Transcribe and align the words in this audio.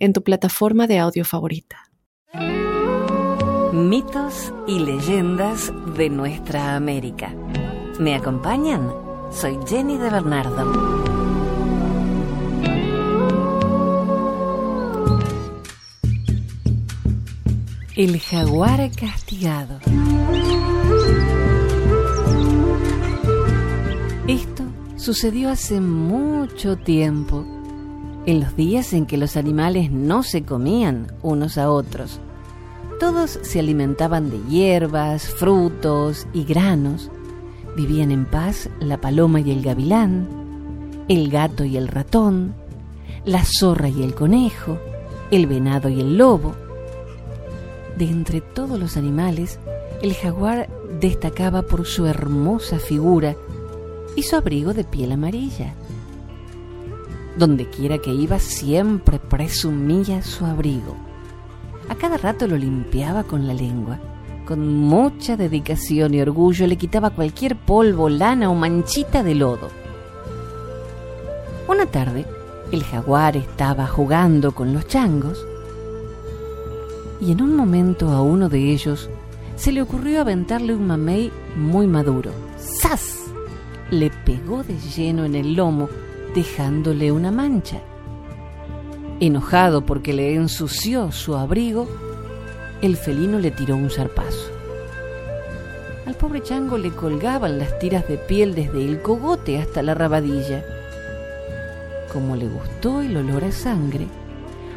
en 0.00 0.14
tu 0.14 0.22
plataforma 0.22 0.86
de 0.86 0.98
audio 0.98 1.24
favorita. 1.24 1.90
Mitos 3.72 4.52
y 4.66 4.80
leyendas 4.80 5.72
de 5.94 6.08
nuestra 6.08 6.74
América. 6.74 7.32
¿Me 8.00 8.14
acompañan? 8.14 8.90
Soy 9.30 9.58
Jenny 9.68 9.98
de 9.98 10.10
Bernardo. 10.10 11.04
El 17.94 18.18
jaguar 18.18 18.90
castigado. 18.92 19.78
Esto 24.26 24.64
sucedió 24.96 25.50
hace 25.50 25.80
mucho 25.80 26.76
tiempo 26.76 27.59
en 28.26 28.40
los 28.40 28.56
días 28.56 28.92
en 28.92 29.06
que 29.06 29.16
los 29.16 29.36
animales 29.36 29.90
no 29.90 30.22
se 30.22 30.42
comían 30.42 31.12
unos 31.22 31.58
a 31.58 31.70
otros. 31.70 32.20
Todos 32.98 33.38
se 33.42 33.60
alimentaban 33.60 34.30
de 34.30 34.38
hierbas, 34.48 35.24
frutos 35.24 36.26
y 36.34 36.44
granos. 36.44 37.10
Vivían 37.76 38.10
en 38.10 38.26
paz 38.26 38.68
la 38.78 39.00
paloma 39.00 39.40
y 39.40 39.50
el 39.50 39.62
gavilán, 39.62 40.28
el 41.08 41.30
gato 41.30 41.64
y 41.64 41.76
el 41.76 41.88
ratón, 41.88 42.54
la 43.24 43.42
zorra 43.44 43.88
y 43.88 44.02
el 44.02 44.14
conejo, 44.14 44.78
el 45.30 45.46
venado 45.46 45.88
y 45.88 46.00
el 46.00 46.18
lobo. 46.18 46.54
De 47.96 48.04
entre 48.04 48.40
todos 48.40 48.78
los 48.78 48.96
animales, 48.96 49.58
el 50.02 50.14
jaguar 50.14 50.68
destacaba 51.00 51.62
por 51.62 51.86
su 51.86 52.06
hermosa 52.06 52.78
figura 52.78 53.34
y 54.16 54.24
su 54.24 54.36
abrigo 54.36 54.74
de 54.74 54.84
piel 54.84 55.12
amarilla. 55.12 55.74
Donde 57.36 57.68
quiera 57.68 57.98
que 57.98 58.12
iba 58.12 58.38
siempre 58.38 59.18
presumía 59.18 60.22
su 60.22 60.44
abrigo. 60.44 60.96
A 61.88 61.94
cada 61.94 62.16
rato 62.16 62.46
lo 62.46 62.56
limpiaba 62.56 63.24
con 63.24 63.46
la 63.46 63.54
lengua. 63.54 63.98
Con 64.46 64.66
mucha 64.76 65.36
dedicación 65.36 66.14
y 66.14 66.20
orgullo 66.20 66.66
le 66.66 66.76
quitaba 66.76 67.10
cualquier 67.10 67.56
polvo, 67.56 68.08
lana 68.08 68.50
o 68.50 68.54
manchita 68.54 69.22
de 69.22 69.34
lodo. 69.34 69.68
Una 71.68 71.86
tarde, 71.86 72.26
el 72.72 72.82
jaguar 72.82 73.36
estaba 73.36 73.86
jugando 73.86 74.52
con 74.52 74.72
los 74.72 74.86
changos 74.86 75.46
y 77.20 77.32
en 77.32 77.42
un 77.42 77.54
momento 77.54 78.08
a 78.10 78.22
uno 78.22 78.48
de 78.48 78.72
ellos 78.72 79.10
se 79.56 79.72
le 79.72 79.82
ocurrió 79.82 80.22
aventarle 80.22 80.74
un 80.74 80.86
mamey 80.86 81.30
muy 81.56 81.86
maduro. 81.86 82.32
¡Sas! 82.56 83.18
Le 83.90 84.10
pegó 84.24 84.62
de 84.62 84.78
lleno 84.78 85.24
en 85.24 85.34
el 85.34 85.54
lomo 85.54 85.88
dejándole 86.34 87.12
una 87.12 87.30
mancha. 87.30 87.80
Enojado 89.20 89.84
porque 89.84 90.12
le 90.12 90.34
ensució 90.34 91.12
su 91.12 91.36
abrigo, 91.36 91.88
el 92.82 92.96
felino 92.96 93.38
le 93.38 93.50
tiró 93.50 93.76
un 93.76 93.90
zarpazo. 93.90 94.50
Al 96.06 96.14
pobre 96.14 96.42
chango 96.42 96.78
le 96.78 96.90
colgaban 96.90 97.58
las 97.58 97.78
tiras 97.78 98.08
de 98.08 98.16
piel 98.16 98.54
desde 98.54 98.84
el 98.84 99.02
cogote 99.02 99.58
hasta 99.58 99.82
la 99.82 99.94
rabadilla. 99.94 100.64
Como 102.12 102.36
le 102.36 102.48
gustó 102.48 103.02
el 103.02 103.16
olor 103.16 103.44
a 103.44 103.52
sangre, 103.52 104.06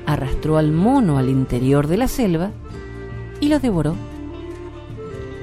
arrastró 0.06 0.58
al 0.58 0.72
mono 0.72 1.18
al 1.18 1.30
interior 1.30 1.88
de 1.88 1.98
la 1.98 2.08
selva 2.08 2.52
y 3.40 3.48
lo 3.48 3.60
devoró. 3.60 3.96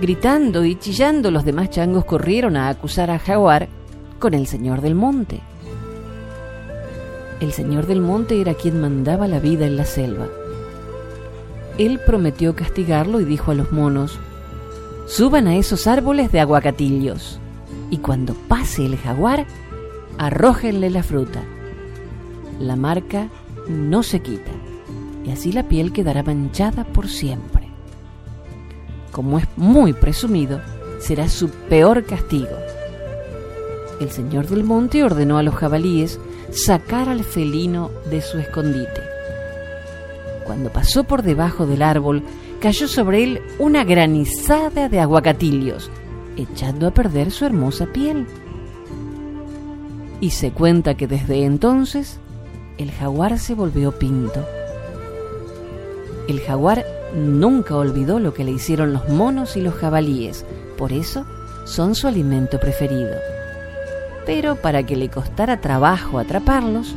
Gritando 0.01 0.65
y 0.65 0.77
chillando, 0.77 1.31
los 1.31 1.45
demás 1.45 1.71
changos 1.71 2.05
corrieron 2.05 2.57
a 2.57 2.69
acusar 2.69 3.11
a 3.11 3.19
Jaguar 3.19 3.69
con 4.19 4.35
el 4.35 4.47
señor 4.47 4.81
del 4.81 4.95
monte. 4.95 5.41
El 7.41 7.53
señor 7.53 7.87
del 7.87 8.03
monte 8.03 8.41
era 8.41 8.55
quien 8.55 8.81
mandaba 8.81 9.27
la 9.27 9.41
vida 9.41 9.67
en 9.67 9.77
la 9.77 9.87
selva. 9.87 10.29
Él 11.79 11.99
prometió 12.05 12.55
castigarlo 12.55 13.21
y 13.21 13.25
dijo 13.25 13.51
a 13.51 13.55
los 13.55 13.73
monos, 13.73 14.19
suban 15.07 15.49
a 15.49 15.57
esos 15.57 15.87
árboles 15.87 16.31
de 16.33 16.41
aguacatillos 16.41 17.41
y 17.91 17.99
cuando 17.99 18.35
pase 18.35 18.85
el 18.85 18.99
jaguar, 18.99 19.47
arrójenle 20.19 20.91
la 20.91 21.03
fruta. 21.03 21.43
La 22.59 22.77
marca 22.77 23.29
no 23.69 24.03
se 24.03 24.21
quita 24.21 24.51
y 25.25 25.31
así 25.31 25.51
la 25.53 25.67
piel 25.67 25.93
quedará 25.93 26.23
manchada 26.23 26.85
por 26.85 27.09
siempre. 27.09 27.69
Como 29.13 29.39
es 29.39 29.47
muy 29.57 29.95
presumido, 29.95 30.61
será 30.99 31.29
su 31.31 31.49
peor 31.49 32.05
castigo. 32.05 32.57
El 33.99 34.11
señor 34.11 34.47
del 34.47 34.65
monte 34.65 35.03
ordenó 35.03 35.39
a 35.39 35.43
los 35.43 35.55
jabalíes 35.55 36.21
sacar 36.51 37.09
al 37.09 37.25
felino 37.25 37.91
de 38.11 38.21
su 38.21 38.39
escondite. 38.39 39.03
Cuando 40.45 40.71
pasó 40.71 41.05
por 41.05 41.23
debajo 41.23 41.67
del 41.67 41.83
árbol, 41.83 42.23
cayó 42.61 42.89
sobre 42.89 43.23
él 43.23 43.43
una 43.59 43.85
granizada 43.85 44.89
de 44.89 45.01
aguacatillos, 45.01 45.91
echando 46.37 46.87
a 46.89 46.91
perder 46.91 47.31
su 47.31 47.45
hermosa 47.45 47.87
piel. 47.87 48.27
Y 50.21 50.31
se 50.31 50.51
cuenta 50.51 50.97
que 50.97 51.07
desde 51.07 51.45
entonces 51.45 52.19
el 52.79 52.91
jaguar 52.91 53.39
se 53.39 53.55
volvió 53.55 53.93
pinto. 53.99 54.45
El 56.29 56.41
jaguar 56.41 56.85
nunca 57.15 57.77
olvidó 57.77 58.19
lo 58.19 58.35
que 58.35 58.45
le 58.45 58.53
hicieron 58.53 58.93
los 58.93 59.09
monos 59.09 59.57
y 59.57 59.61
los 59.61 59.75
jabalíes, 59.75 60.45
por 60.77 60.93
eso 60.93 61.25
son 61.65 61.95
su 61.95 62.07
alimento 62.07 62.59
preferido 62.59 63.17
pero 64.27 64.57
para 64.57 64.85
que 64.85 64.97
le 64.97 65.09
costara 65.09 65.61
trabajo 65.61 66.19
atraparlos, 66.19 66.95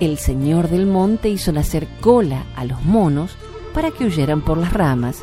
el 0.00 0.18
señor 0.18 0.68
del 0.68 0.86
monte 0.86 1.28
hizo 1.28 1.52
nacer 1.52 1.86
cola 2.00 2.44
a 2.56 2.64
los 2.64 2.82
monos 2.84 3.36
para 3.74 3.90
que 3.90 4.04
huyeran 4.04 4.42
por 4.42 4.58
las 4.58 4.72
ramas, 4.72 5.20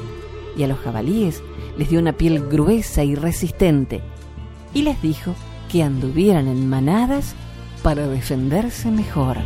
y 0.57 0.63
a 0.63 0.67
los 0.67 0.79
jabalíes 0.79 1.41
les 1.77 1.89
dio 1.89 1.99
una 1.99 2.13
piel 2.13 2.47
gruesa 2.47 3.03
y 3.03 3.15
resistente, 3.15 4.01
y 4.73 4.81
les 4.83 5.01
dijo 5.01 5.35
que 5.71 5.83
anduvieran 5.83 6.47
en 6.47 6.67
manadas 6.67 7.35
para 7.83 8.07
defenderse 8.07 8.89
mejor. 8.91 9.37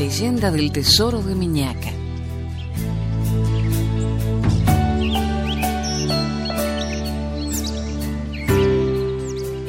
Leyenda 0.00 0.50
del 0.50 0.72
tesoro 0.72 1.22
de 1.22 1.34
Miñaca. 1.34 1.90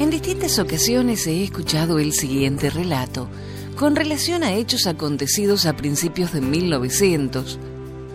En 0.00 0.08
distintas 0.08 0.58
ocasiones 0.58 1.26
he 1.26 1.44
escuchado 1.44 1.98
el 1.98 2.14
siguiente 2.14 2.70
relato 2.70 3.28
con 3.76 3.94
relación 3.94 4.42
a 4.42 4.54
hechos 4.54 4.86
acontecidos 4.86 5.66
a 5.66 5.76
principios 5.76 6.32
de 6.32 6.40
1900 6.40 7.58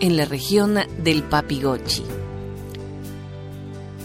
en 0.00 0.16
la 0.16 0.24
región 0.24 0.76
del 1.00 1.22
Papigochi. 1.22 2.02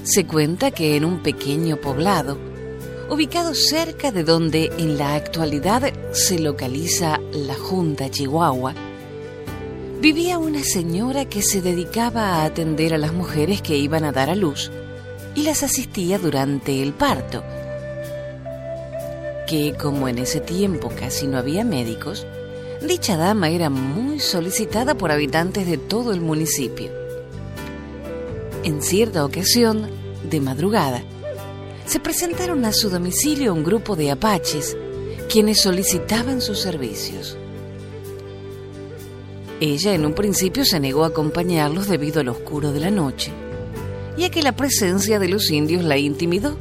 Se 0.04 0.28
cuenta 0.28 0.70
que 0.70 0.98
en 0.98 1.06
un 1.06 1.24
pequeño 1.24 1.78
poblado, 1.78 2.38
ubicado 3.10 3.54
cerca 3.54 4.12
de 4.12 4.24
donde 4.24 4.72
en 4.78 4.98
la 4.98 5.16
actualidad 5.16 5.92
se 6.14 6.40
localiza 6.40 7.20
la 7.32 7.56
Junta 7.56 8.10
Chihuahua, 8.10 8.74
vivía 10.00 10.38
una 10.38 10.64
señora 10.64 11.26
que 11.26 11.42
se 11.42 11.62
dedicaba 11.62 12.36
a 12.36 12.46
atender 12.46 12.94
a 12.94 12.98
las 12.98 13.14
mujeres 13.14 13.62
que 13.62 13.78
iban 13.78 14.04
a 14.04 14.12
dar 14.12 14.30
a 14.30 14.36
luz 14.36 14.72
y 15.36 15.44
las 15.44 15.64
asistía 15.64 16.20
durante 16.20 16.82
el 16.82 16.94
parto, 16.94 17.44
que 19.48 19.76
como 19.80 20.08
en 20.08 20.20
ese 20.20 20.40
tiempo 20.40 20.90
casi 20.90 21.28
no 21.28 21.38
había 21.38 21.64
médicos, 21.64 22.26
dicha 22.82 23.18
dama 23.18 23.50
era 23.50 23.70
muy 23.70 24.20
solicitada 24.20 24.96
por 24.96 25.12
habitantes 25.12 25.68
de 25.68 25.78
todo 25.78 26.14
el 26.14 26.22
municipio. 26.22 26.92
En 28.64 28.82
cierta 28.82 29.26
ocasión, 29.26 29.90
de 30.30 30.40
madrugada, 30.40 31.04
se 31.86 32.00
presentaron 32.00 32.64
a 32.66 32.72
su 32.72 32.90
domicilio 32.90 33.54
un 33.54 33.64
grupo 33.64 33.96
de 33.96 34.12
apaches 34.12 34.78
quienes 35.30 35.62
solicitaban 35.62 36.42
sus 36.42 36.60
servicios. 36.60 37.38
Ella 39.60 39.94
en 39.94 40.06
un 40.06 40.14
principio 40.14 40.66
se 40.66 40.80
negó 40.80 41.04
a 41.04 41.08
acompañarlos 41.08 41.88
debido 41.88 42.22
al 42.22 42.30
oscuro 42.30 42.72
de 42.72 42.80
la 42.80 42.92
noche 42.92 43.32
y 44.18 44.26
a 44.26 44.30
que 44.30 44.44
la 44.44 44.56
presencia 44.56 45.20
de 45.20 45.30
los 45.30 45.50
indios 45.50 45.84
la 45.84 45.98
intimidó. 45.98 46.58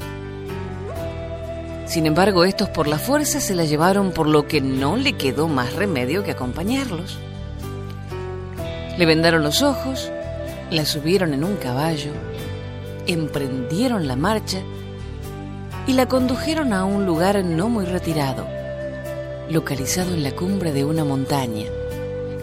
Sin 1.86 2.06
embargo, 2.06 2.44
estos 2.44 2.68
por 2.70 2.88
la 2.88 2.98
fuerza 2.98 3.40
se 3.40 3.54
la 3.54 3.64
llevaron 3.64 4.12
por 4.12 4.26
lo 4.26 4.46
que 4.46 4.60
no 4.60 4.96
le 4.96 5.14
quedó 5.14 5.48
más 5.48 5.74
remedio 5.74 6.24
que 6.24 6.30
acompañarlos. 6.30 7.18
Le 8.96 9.04
vendaron 9.04 9.42
los 9.42 9.62
ojos, 9.62 10.10
la 10.70 10.86
subieron 10.86 11.34
en 11.34 11.44
un 11.44 11.56
caballo, 11.56 12.12
emprendieron 13.06 14.06
la 14.06 14.16
marcha 14.16 14.62
y 15.86 15.94
la 15.94 16.06
condujeron 16.06 16.72
a 16.72 16.84
un 16.84 17.06
lugar 17.06 17.44
no 17.44 17.68
muy 17.68 17.84
retirado, 17.84 18.46
localizado 19.50 20.14
en 20.14 20.22
la 20.22 20.32
cumbre 20.32 20.72
de 20.72 20.84
una 20.84 21.04
montaña, 21.04 21.66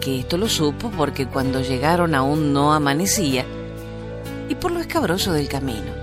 que 0.00 0.20
esto 0.20 0.36
lo 0.36 0.48
supo 0.48 0.90
porque 0.90 1.26
cuando 1.26 1.60
llegaron 1.60 2.14
aún 2.14 2.52
no 2.52 2.72
amanecía 2.72 3.44
y 4.48 4.54
por 4.54 4.72
lo 4.72 4.80
escabroso 4.80 5.32
del 5.32 5.48
camino. 5.48 6.00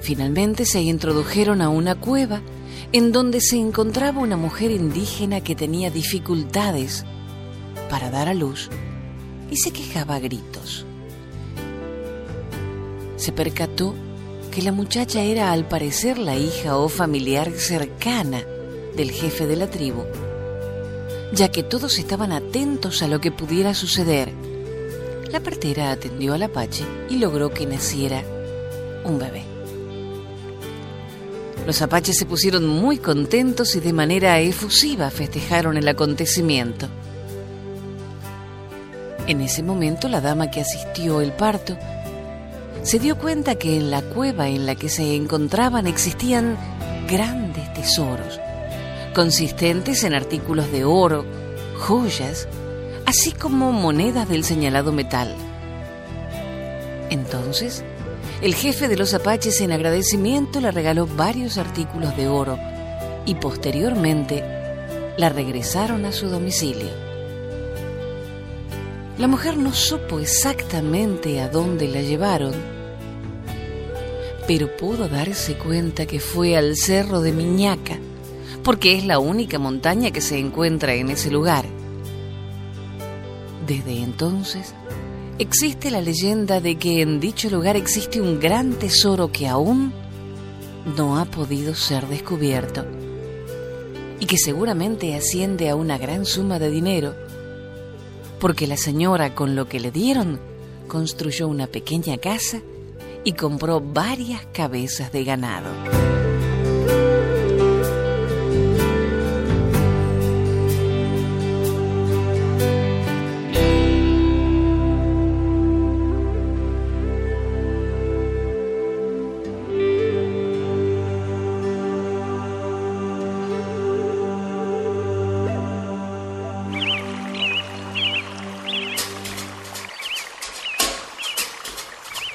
Finalmente 0.00 0.64
se 0.64 0.80
introdujeron 0.80 1.60
a 1.60 1.68
una 1.68 1.94
cueva 1.94 2.40
en 2.92 3.12
donde 3.12 3.40
se 3.40 3.56
encontraba 3.56 4.20
una 4.20 4.36
mujer 4.36 4.70
indígena 4.70 5.42
que 5.42 5.54
tenía 5.54 5.90
dificultades 5.90 7.04
para 7.90 8.10
dar 8.10 8.28
a 8.28 8.34
luz 8.34 8.70
y 9.50 9.56
se 9.56 9.70
quejaba 9.70 10.16
a 10.16 10.18
gritos. 10.18 10.86
Se 13.16 13.32
percató 13.32 13.94
que 14.58 14.64
la 14.64 14.72
muchacha 14.72 15.22
era 15.22 15.52
al 15.52 15.68
parecer 15.68 16.18
la 16.18 16.34
hija 16.34 16.78
o 16.78 16.88
familiar 16.88 17.52
cercana 17.52 18.42
del 18.96 19.12
jefe 19.12 19.46
de 19.46 19.54
la 19.54 19.70
tribu, 19.70 20.02
ya 21.32 21.48
que 21.48 21.62
todos 21.62 21.96
estaban 22.00 22.32
atentos 22.32 23.00
a 23.04 23.06
lo 23.06 23.20
que 23.20 23.30
pudiera 23.30 23.72
suceder. 23.72 24.32
La 25.30 25.38
partera 25.38 25.92
atendió 25.92 26.34
al 26.34 26.42
apache 26.42 26.84
y 27.08 27.18
logró 27.18 27.50
que 27.50 27.66
naciera 27.66 28.24
un 29.04 29.20
bebé. 29.20 29.44
Los 31.64 31.80
apaches 31.80 32.18
se 32.18 32.26
pusieron 32.26 32.66
muy 32.66 32.98
contentos 32.98 33.76
y 33.76 33.78
de 33.78 33.92
manera 33.92 34.40
efusiva 34.40 35.08
festejaron 35.10 35.76
el 35.76 35.86
acontecimiento. 35.86 36.88
En 39.28 39.40
ese 39.40 39.62
momento 39.62 40.08
la 40.08 40.20
dama 40.20 40.50
que 40.50 40.62
asistió 40.62 41.20
el 41.20 41.30
parto 41.30 41.78
se 42.82 42.98
dio 42.98 43.18
cuenta 43.18 43.56
que 43.56 43.76
en 43.76 43.90
la 43.90 44.02
cueva 44.02 44.48
en 44.48 44.66
la 44.66 44.74
que 44.74 44.88
se 44.88 45.14
encontraban 45.14 45.86
existían 45.86 46.56
grandes 47.08 47.72
tesoros, 47.74 48.40
consistentes 49.14 50.04
en 50.04 50.14
artículos 50.14 50.70
de 50.70 50.84
oro, 50.84 51.24
joyas, 51.78 52.48
así 53.06 53.32
como 53.32 53.72
monedas 53.72 54.28
del 54.28 54.44
señalado 54.44 54.92
metal. 54.92 55.34
Entonces, 57.10 57.84
el 58.42 58.54
jefe 58.54 58.88
de 58.88 58.96
los 58.96 59.14
apaches 59.14 59.60
en 59.60 59.72
agradecimiento 59.72 60.60
le 60.60 60.70
regaló 60.70 61.06
varios 61.06 61.58
artículos 61.58 62.16
de 62.16 62.28
oro 62.28 62.58
y 63.26 63.34
posteriormente 63.34 64.44
la 65.16 65.28
regresaron 65.28 66.04
a 66.04 66.12
su 66.12 66.28
domicilio. 66.28 67.07
La 69.18 69.26
mujer 69.26 69.56
no 69.56 69.72
supo 69.72 70.20
exactamente 70.20 71.40
a 71.40 71.48
dónde 71.48 71.88
la 71.88 72.02
llevaron, 72.02 72.54
pero 74.46 74.76
pudo 74.76 75.08
darse 75.08 75.58
cuenta 75.58 76.06
que 76.06 76.20
fue 76.20 76.56
al 76.56 76.76
cerro 76.76 77.20
de 77.20 77.32
Miñaca, 77.32 77.98
porque 78.62 78.96
es 78.96 79.04
la 79.04 79.18
única 79.18 79.58
montaña 79.58 80.12
que 80.12 80.20
se 80.20 80.38
encuentra 80.38 80.94
en 80.94 81.10
ese 81.10 81.32
lugar. 81.32 81.64
Desde 83.66 84.04
entonces, 84.04 84.72
existe 85.40 85.90
la 85.90 86.00
leyenda 86.00 86.60
de 86.60 86.76
que 86.76 87.02
en 87.02 87.18
dicho 87.18 87.50
lugar 87.50 87.74
existe 87.74 88.20
un 88.20 88.38
gran 88.38 88.74
tesoro 88.74 89.32
que 89.32 89.48
aún 89.48 89.92
no 90.96 91.18
ha 91.18 91.24
podido 91.24 91.74
ser 91.74 92.06
descubierto 92.06 92.86
y 94.20 94.26
que 94.26 94.38
seguramente 94.38 95.16
asciende 95.16 95.70
a 95.70 95.74
una 95.74 95.98
gran 95.98 96.24
suma 96.24 96.60
de 96.60 96.70
dinero 96.70 97.27
porque 98.40 98.66
la 98.66 98.76
señora 98.76 99.34
con 99.34 99.54
lo 99.56 99.68
que 99.68 99.80
le 99.80 99.90
dieron 99.90 100.40
construyó 100.86 101.48
una 101.48 101.66
pequeña 101.66 102.18
casa 102.18 102.60
y 103.24 103.32
compró 103.32 103.80
varias 103.80 104.46
cabezas 104.52 105.12
de 105.12 105.24
ganado. 105.24 106.17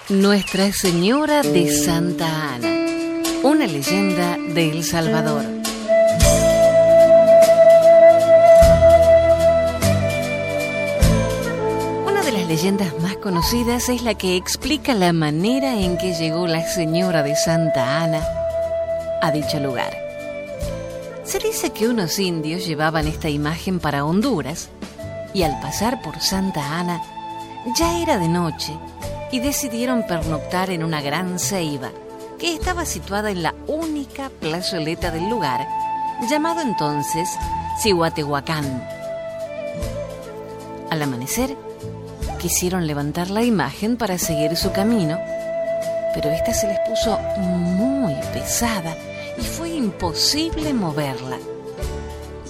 Nuestra 0.09 0.73
Señora 0.73 1.44
de 1.44 1.71
Santa 1.71 2.55
Ana, 2.55 2.67
una 3.41 3.65
leyenda 3.65 4.38
de 4.38 4.69
El 4.69 4.83
Salvador. 4.83 5.45
Una 12.05 12.21
de 12.21 12.31
las 12.33 12.47
leyendas 12.50 12.94
más 13.00 13.15
conocidas 13.15 13.88
es 13.88 14.03
la 14.03 14.15
que 14.15 14.35
explica 14.35 14.94
la 14.94 15.13
manera 15.13 15.79
en 15.79 15.97
que 15.97 16.13
llegó 16.13 16.47
la 16.47 16.67
Señora 16.67 17.23
de 17.23 17.38
Santa 17.38 18.03
Ana 18.03 18.27
a 19.21 19.31
dicho 19.31 19.57
lugar. 19.61 19.97
Se 21.23 21.39
dice 21.39 21.69
que 21.69 21.88
unos 21.88 22.19
indios 22.19 22.65
llevaban 22.65 23.07
esta 23.07 23.29
imagen 23.29 23.79
para 23.79 24.03
Honduras 24.03 24.67
y 25.33 25.44
al 25.44 25.57
pasar 25.61 26.01
por 26.01 26.19
Santa 26.19 26.77
Ana 26.77 27.01
ya 27.77 27.99
era 27.99 28.17
de 28.17 28.27
noche 28.27 28.77
y 29.33 29.39
decidieron 29.39 30.03
pernoctar 30.03 30.69
en 30.69 30.83
una 30.83 31.01
gran 31.01 31.39
ceiba 31.39 31.89
que 32.38 32.53
estaba 32.53 32.85
situada 32.85 33.31
en 33.31 33.41
la 33.41 33.56
única 33.65 34.30
plazoleta 34.30 35.09
del 35.09 35.27
lugar, 35.27 35.68
llamado 36.30 36.61
entonces 36.61 37.28
Cihuatehuacán. 37.81 38.87
Al 40.92 41.02
amanecer, 41.02 41.57
quisieron 42.37 42.85
levantar 42.85 43.31
la 43.31 43.42
imagen 43.42 43.97
para 43.97 44.19
seguir 44.19 44.56
su 44.56 44.71
camino, 44.71 45.18
pero 46.13 46.30
esta 46.30 46.54
se 46.54 46.68
les 46.68 46.78
puso 46.87 47.18
muy 47.40 48.13
pesada 48.33 48.95
y 49.35 49.42
fue 49.42 49.69
imposible 49.69 50.75
moverla. 50.75 51.40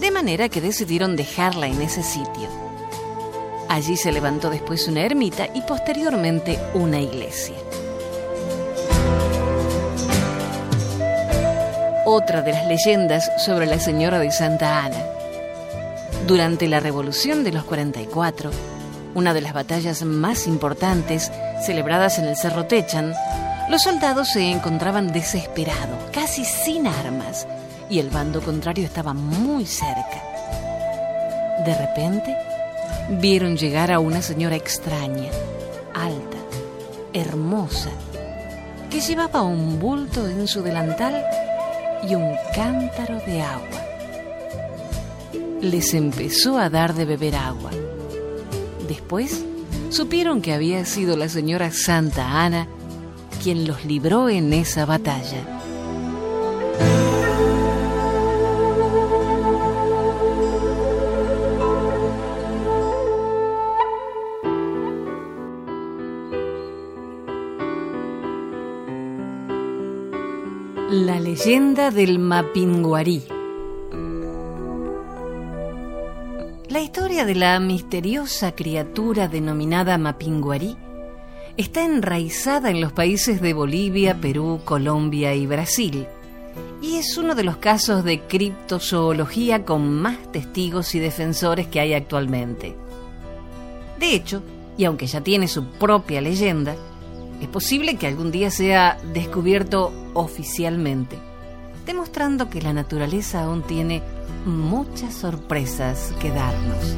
De 0.01 0.11
manera 0.11 0.49
que 0.49 0.59
decidieron 0.59 1.15
dejarla 1.15 1.67
en 1.67 1.81
ese 1.81 2.03
sitio. 2.03 2.62
Allí 3.73 3.97
se 3.97 4.11
levantó 4.11 4.51
después 4.51 4.87
una 4.87 5.01
ermita 5.01 5.47
y 5.51 5.61
posteriormente 5.61 6.59
una 6.75 6.99
iglesia. 6.99 7.55
Otra 12.05 12.43
de 12.43 12.51
las 12.51 12.67
leyendas 12.67 13.31
sobre 13.43 13.65
la 13.65 13.79
Señora 13.79 14.19
de 14.19 14.31
Santa 14.31 14.85
Ana. 14.85 15.03
Durante 16.27 16.67
la 16.67 16.81
Revolución 16.81 17.43
de 17.43 17.51
los 17.51 17.63
44, 17.63 18.51
una 19.15 19.33
de 19.33 19.41
las 19.41 19.53
batallas 19.53 20.03
más 20.03 20.45
importantes 20.45 21.31
celebradas 21.65 22.19
en 22.19 22.25
el 22.25 22.37
Cerro 22.37 22.67
Techan, 22.67 23.15
los 23.71 23.81
soldados 23.81 24.33
se 24.33 24.51
encontraban 24.51 25.11
desesperados, 25.11 25.97
casi 26.11 26.45
sin 26.45 26.85
armas, 26.85 27.47
y 27.89 27.97
el 27.97 28.11
bando 28.11 28.39
contrario 28.39 28.85
estaba 28.85 29.15
muy 29.15 29.65
cerca. 29.65 30.21
De 31.65 31.73
repente, 31.73 32.37
vieron 33.09 33.57
llegar 33.57 33.91
a 33.91 33.99
una 33.99 34.21
señora 34.21 34.55
extraña, 34.55 35.29
alta, 35.93 36.37
hermosa, 37.13 37.89
que 38.89 39.01
llevaba 39.01 39.41
un 39.41 39.79
bulto 39.79 40.27
en 40.27 40.47
su 40.47 40.61
delantal 40.61 41.23
y 42.07 42.15
un 42.15 42.35
cántaro 42.55 43.19
de 43.25 43.41
agua. 43.41 43.81
Les 45.61 45.93
empezó 45.93 46.57
a 46.57 46.69
dar 46.69 46.93
de 46.93 47.05
beber 47.05 47.35
agua. 47.35 47.71
Después 48.87 49.45
supieron 49.89 50.41
que 50.41 50.53
había 50.53 50.85
sido 50.85 51.15
la 51.15 51.29
señora 51.29 51.71
Santa 51.71 52.43
Ana 52.43 52.67
quien 53.43 53.67
los 53.67 53.83
libró 53.83 54.29
en 54.29 54.53
esa 54.53 54.85
batalla. 54.85 55.52
Leyenda 71.23 71.89
del 71.89 72.19
Mapinguarí. 72.19 73.23
La 76.67 76.81
historia 76.81 77.23
de 77.23 77.33
la 77.33 77.57
misteriosa 77.61 78.53
criatura 78.53 79.29
denominada 79.29 79.97
Mapinguarí 79.97 80.75
está 81.55 81.85
enraizada 81.85 82.71
en 82.71 82.81
los 82.81 82.91
países 82.91 83.39
de 83.39 83.53
Bolivia, 83.53 84.19
Perú, 84.19 84.59
Colombia 84.65 85.33
y 85.33 85.47
Brasil, 85.47 86.07
y 86.81 86.97
es 86.97 87.17
uno 87.17 87.35
de 87.35 87.45
los 87.45 87.55
casos 87.55 88.03
de 88.03 88.19
criptozoología 88.19 89.63
con 89.63 89.93
más 89.93 90.29
testigos 90.33 90.93
y 90.93 90.99
defensores 90.99 91.67
que 91.67 91.79
hay 91.79 91.93
actualmente. 91.93 92.75
De 93.97 94.13
hecho, 94.13 94.43
y 94.77 94.83
aunque 94.83 95.07
ya 95.07 95.21
tiene 95.21 95.47
su 95.47 95.67
propia 95.67 96.19
leyenda, 96.19 96.75
es 97.43 97.49
posible 97.49 97.97
que 97.97 98.07
algún 98.07 98.31
día 98.31 98.49
sea 98.49 98.97
descubierto 99.13 99.91
oficialmente, 100.13 101.17
demostrando 101.85 102.49
que 102.49 102.61
la 102.61 102.71
naturaleza 102.71 103.43
aún 103.43 103.63
tiene 103.63 104.01
muchas 104.45 105.13
sorpresas 105.13 106.13
que 106.21 106.29
darnos. 106.29 106.95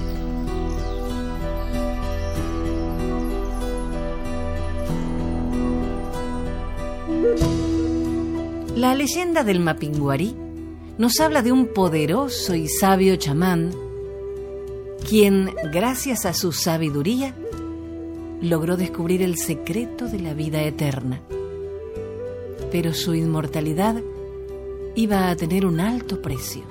La 8.75 8.93
leyenda 8.93 9.43
del 9.43 9.61
Mapinguarí 9.61 10.35
nos 10.99 11.19
habla 11.19 11.41
de 11.41 11.51
un 11.51 11.73
poderoso 11.73 12.53
y 12.53 12.67
sabio 12.67 13.15
chamán, 13.15 13.73
quien, 15.09 15.55
gracias 15.71 16.25
a 16.25 16.33
su 16.35 16.51
sabiduría, 16.51 17.33
logró 18.49 18.77
descubrir 18.77 19.21
el 19.21 19.37
secreto 19.37 20.07
de 20.07 20.19
la 20.19 20.33
vida 20.33 20.61
eterna. 20.61 21.21
Pero 22.71 22.93
su 22.93 23.13
inmortalidad 23.13 23.95
iba 24.95 25.29
a 25.29 25.35
tener 25.35 25.65
un 25.65 25.79
alto 25.79 26.21
precio. 26.21 26.63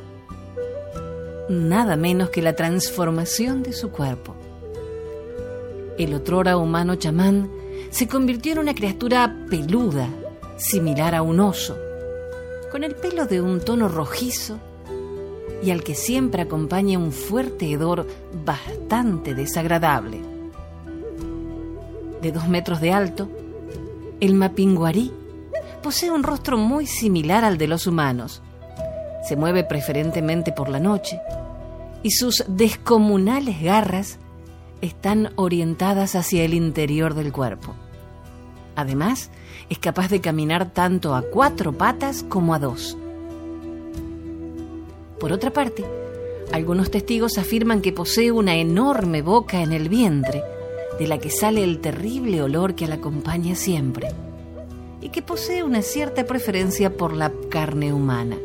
Nada 1.49 1.97
menos 1.97 2.31
que 2.31 2.43
la 2.43 2.54
transformación 2.54 3.62
de 3.62 3.73
su 3.73 3.90
cuerpo. 3.90 4.35
El 5.99 6.14
otrora 6.14 6.57
humano 6.57 6.97
chamán 6.97 7.50
se 7.90 8.09
convirtió 8.09 8.52
en 8.52 8.59
una 8.59 8.75
criatura 8.75 9.47
peluda, 9.49 10.09
similar 10.57 11.14
a 11.14 11.23
un 11.23 11.40
oso, 11.40 11.76
con 12.73 12.83
el 12.83 12.95
pelo 12.95 13.26
de 13.26 13.40
un 13.40 13.61
tono 13.61 13.88
rojizo 13.88 14.59
y 15.62 15.71
al 15.71 15.85
que 15.85 15.95
siempre 15.95 16.43
acompaña 16.43 16.99
un 16.99 17.12
fuerte 17.12 17.71
hedor 17.71 18.07
bastante 18.45 19.35
desagradable. 19.35 20.34
De 22.25 22.33
dos 22.33 22.49
metros 22.49 22.81
de 22.81 22.90
alto, 22.90 23.28
el 24.19 24.33
mapinguarí 24.33 25.12
posee 25.83 26.11
un 26.11 26.23
rostro 26.23 26.57
muy 26.57 26.87
similar 26.87 27.45
al 27.45 27.59
de 27.59 27.66
los 27.66 27.87
humanos. 27.87 28.40
Se 29.28 29.37
mueve 29.37 29.62
preferentemente 29.62 30.50
por 30.50 30.71
la 30.71 30.81
noche 30.81 31.21
y 32.02 32.12
sus 32.12 32.43
descomunales 32.49 33.61
garras 33.61 34.19
están 34.81 35.35
orientadas 35.37 36.14
hacia 36.14 36.45
el 36.45 36.54
interior 36.54 37.12
del 37.12 37.31
cuerpo. 37.31 37.75
Además, 38.75 39.28
es 39.69 39.78
capaz 39.78 40.09
de 40.09 40.23
caminar 40.23 40.71
tanto 40.71 41.14
a 41.14 41.21
cuatro 41.21 41.75
patas 41.75 42.23
como 42.26 42.54
a 42.54 42.59
dos. 42.59 42.97
Por 45.21 45.31
otra 45.31 45.50
parte, 45.50 45.85
algunos 46.54 46.90
testigos 46.90 47.37
afirman 47.37 47.83
que 47.83 47.93
posee 47.93 48.33
una 48.33 48.54
enorme 48.54 49.21
boca 49.21 49.61
en 49.61 49.75
el 49.75 49.90
vientre, 49.90 50.43
de 50.98 51.06
la 51.06 51.18
que 51.18 51.30
sale 51.30 51.64
el 51.64 51.80
terrible 51.80 52.42
olor 52.42 52.74
que 52.74 52.86
la 52.86 52.96
acompaña 52.96 53.54
siempre 53.54 54.08
y 55.00 55.10
que 55.10 55.22
posee 55.22 55.62
una 55.62 55.82
cierta 55.82 56.24
preferencia 56.24 56.96
por 56.96 57.12
la 57.14 57.30
carne 57.50 57.92
humana. 57.92 58.36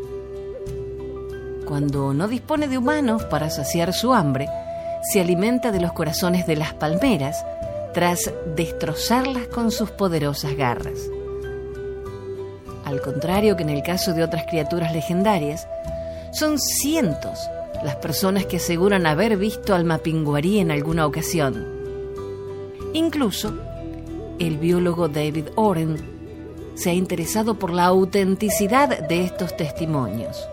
Cuando 1.65 2.13
no 2.13 2.27
dispone 2.27 2.67
de 2.67 2.77
humanos 2.77 3.23
para 3.23 3.49
saciar 3.49 3.93
su 3.93 4.13
hambre, 4.13 4.49
se 5.11 5.21
alimenta 5.21 5.71
de 5.71 5.79
los 5.79 5.93
corazones 5.93 6.47
de 6.47 6.55
las 6.55 6.73
palmeras 6.73 7.45
tras 7.93 8.31
destrozarlas 8.55 9.47
con 9.47 9.71
sus 9.71 9.91
poderosas 9.91 10.55
garras. 10.55 10.99
Al 12.85 13.01
contrario 13.01 13.55
que 13.55 13.63
en 13.63 13.69
el 13.69 13.83
caso 13.83 14.13
de 14.13 14.23
otras 14.23 14.45
criaturas 14.49 14.93
legendarias, 14.93 15.67
son 16.33 16.59
cientos 16.59 17.39
las 17.83 17.95
personas 17.95 18.45
que 18.45 18.57
aseguran 18.57 19.05
haber 19.05 19.37
visto 19.37 19.73
al 19.73 19.85
mapinguarí 19.85 20.59
en 20.59 20.71
alguna 20.71 21.05
ocasión. 21.05 21.78
Incluso, 22.93 23.53
el 24.39 24.57
biólogo 24.57 25.07
David 25.07 25.47
Oren 25.55 25.97
se 26.75 26.89
ha 26.89 26.93
interesado 26.93 27.59
por 27.59 27.71
la 27.71 27.85
autenticidad 27.85 29.07
de 29.07 29.25
estos 29.25 29.55
testimonios. 29.55 30.47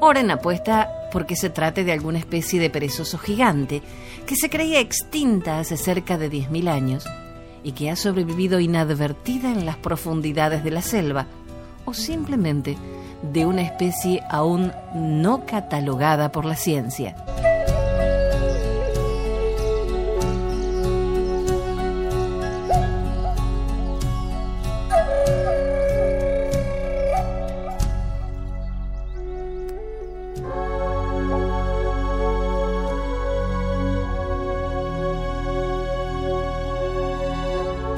Oren 0.00 0.30
apuesta 0.30 0.90
porque 1.12 1.36
se 1.36 1.48
trate 1.48 1.84
de 1.84 1.92
alguna 1.92 2.18
especie 2.18 2.58
de 2.58 2.70
perezoso 2.70 3.18
gigante 3.18 3.82
que 4.26 4.34
se 4.34 4.50
creía 4.50 4.80
extinta 4.80 5.60
hace 5.60 5.76
cerca 5.76 6.18
de 6.18 6.30
10.000 6.30 6.68
años 6.68 7.04
y 7.62 7.72
que 7.72 7.90
ha 7.90 7.96
sobrevivido 7.96 8.58
inadvertida 8.58 9.52
en 9.52 9.64
las 9.64 9.76
profundidades 9.76 10.64
de 10.64 10.70
la 10.72 10.82
selva 10.82 11.26
o 11.84 11.94
simplemente 11.94 12.76
de 13.32 13.46
una 13.46 13.62
especie 13.62 14.22
aún 14.28 14.72
no 14.94 15.46
catalogada 15.46 16.32
por 16.32 16.44
la 16.44 16.56
ciencia. 16.56 17.14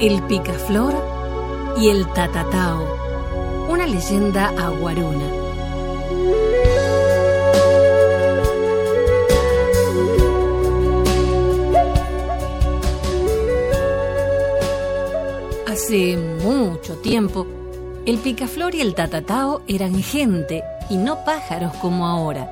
El 0.05 0.21
picaflor 0.21 0.93
y 1.77 1.89
el 1.89 2.05
tatatao, 2.13 3.67
una 3.67 3.87
leyenda 3.87 4.49
aguaruna. 4.49 5.25
Hace 15.65 16.17
mucho 16.43 16.97
tiempo, 16.97 17.47
el 18.05 18.19
picaflor 18.19 18.75
y 18.75 18.81
el 18.81 18.93
tatatao 18.93 19.63
eran 19.67 20.03
gente 20.03 20.63
y 20.87 20.97
no 20.97 21.25
pájaros 21.25 21.73
como 21.77 22.05
ahora. 22.05 22.47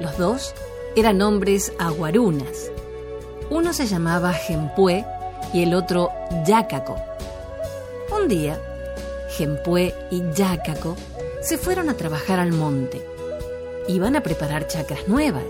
Los 0.00 0.18
dos 0.18 0.52
eran 0.96 1.22
hombres 1.22 1.72
aguarunas. 1.78 2.72
Uno 3.50 3.72
se 3.72 3.86
llamaba 3.86 4.32
Jempue 4.32 5.04
y 5.52 5.62
el 5.62 5.74
otro 5.74 6.10
Yacaco. 6.46 6.96
Un 8.14 8.28
día, 8.28 8.60
Gempue 9.30 9.94
y 10.10 10.22
Yacaco 10.34 10.96
se 11.42 11.58
fueron 11.58 11.88
a 11.90 11.94
trabajar 11.94 12.38
al 12.38 12.52
monte. 12.52 13.06
Iban 13.88 14.16
a 14.16 14.22
preparar 14.22 14.66
chacras 14.66 15.08
nuevas. 15.08 15.44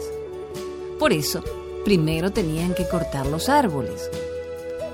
Por 0.99 1.13
eso, 1.13 1.43
primero 1.85 2.33
tenían 2.33 2.75
que 2.75 2.89
cortar 2.89 3.27
los 3.27 3.49
árboles. 3.49 4.11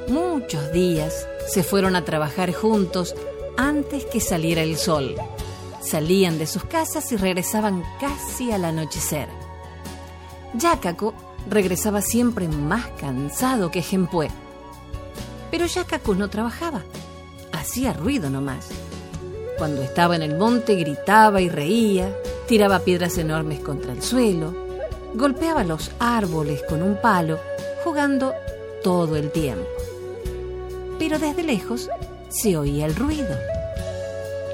Muchos 0.09 0.73
días 0.73 1.27
se 1.49 1.63
fueron 1.63 1.97
a 1.97 2.05
trabajar 2.05 2.53
juntos 2.53 3.15
antes 3.57 4.05
que 4.05 4.21
saliera 4.21 4.63
el 4.63 4.77
sol. 4.77 5.15
Salían 5.81 6.39
de 6.39 6.47
sus 6.47 6.65
casas 6.65 7.11
y 7.13 7.17
regresaban 7.17 7.83
casi 8.01 8.53
al 8.53 8.65
anochecer. 8.65 9.29
Yacaco 10.55 11.15
regresaba 11.49 12.03
siempre 12.03 12.47
más 12.49 12.87
cansado 13.01 13.71
que 13.71 13.83
Gempue 13.83 14.31
pero 15.53 15.67
Yacaco 15.67 16.15
no 16.15 16.31
trabajaba, 16.31 16.83
hacía 17.53 17.93
ruido 17.93 18.31
nomás. 18.31 18.71
Cuando 19.59 19.83
estaba 19.83 20.17
en 20.17 20.23
el 20.23 20.39
monte 20.39 20.77
gritaba 20.77 21.43
y 21.43 21.51
reía, 21.51 22.11
tiraba 22.49 22.79
piedras 22.79 23.19
enormes 23.19 23.61
contra 23.61 23.93
el 23.93 24.03
suelo, 24.03 24.55
golpeaba 25.13 25.63
los 25.63 25.91
árboles 25.99 26.63
con 26.67 26.83
un 26.83 26.97
palo, 26.97 27.39
jugando 27.85 28.33
todo 28.83 29.15
el 29.17 29.31
tiempo. 29.31 29.69
Pero 30.99 31.19
desde 31.19 31.43
lejos 31.43 31.91
se 32.31 32.57
oía 32.57 32.87
el 32.87 32.97
ruido. 32.97 33.37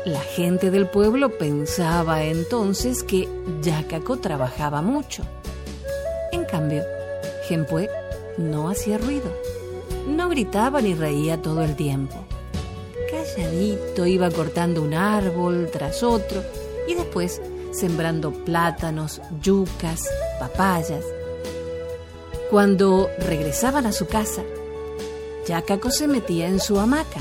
La 0.04 0.20
gente 0.20 0.72
del 0.72 0.88
pueblo 0.88 1.38
pensaba 1.38 2.24
entonces 2.24 3.04
que 3.04 3.28
Yacaco 3.62 4.16
trabajaba 4.16 4.82
mucho. 4.82 5.22
En 6.32 6.44
cambio, 6.44 6.82
Gempue 7.46 7.88
no 8.36 8.68
hacía 8.68 8.98
ruido. 8.98 9.32
No 10.08 10.28
gritaba 10.28 10.80
ni 10.80 10.94
reía 10.94 11.40
todo 11.42 11.62
el 11.62 11.76
tiempo. 11.76 12.16
Calladito 13.10 14.06
iba 14.06 14.30
cortando 14.30 14.82
un 14.82 14.94
árbol 14.94 15.68
tras 15.70 16.02
otro 16.02 16.42
y 16.86 16.94
después 16.94 17.40
sembrando 17.72 18.32
plátanos, 18.32 19.20
yucas, 19.42 20.08
papayas. 20.40 21.04
Cuando 22.50 23.10
regresaban 23.18 23.86
a 23.86 23.92
su 23.92 24.06
casa, 24.06 24.42
Yacaco 25.46 25.90
se 25.90 26.08
metía 26.08 26.48
en 26.48 26.60
su 26.60 26.80
hamaca. 26.80 27.20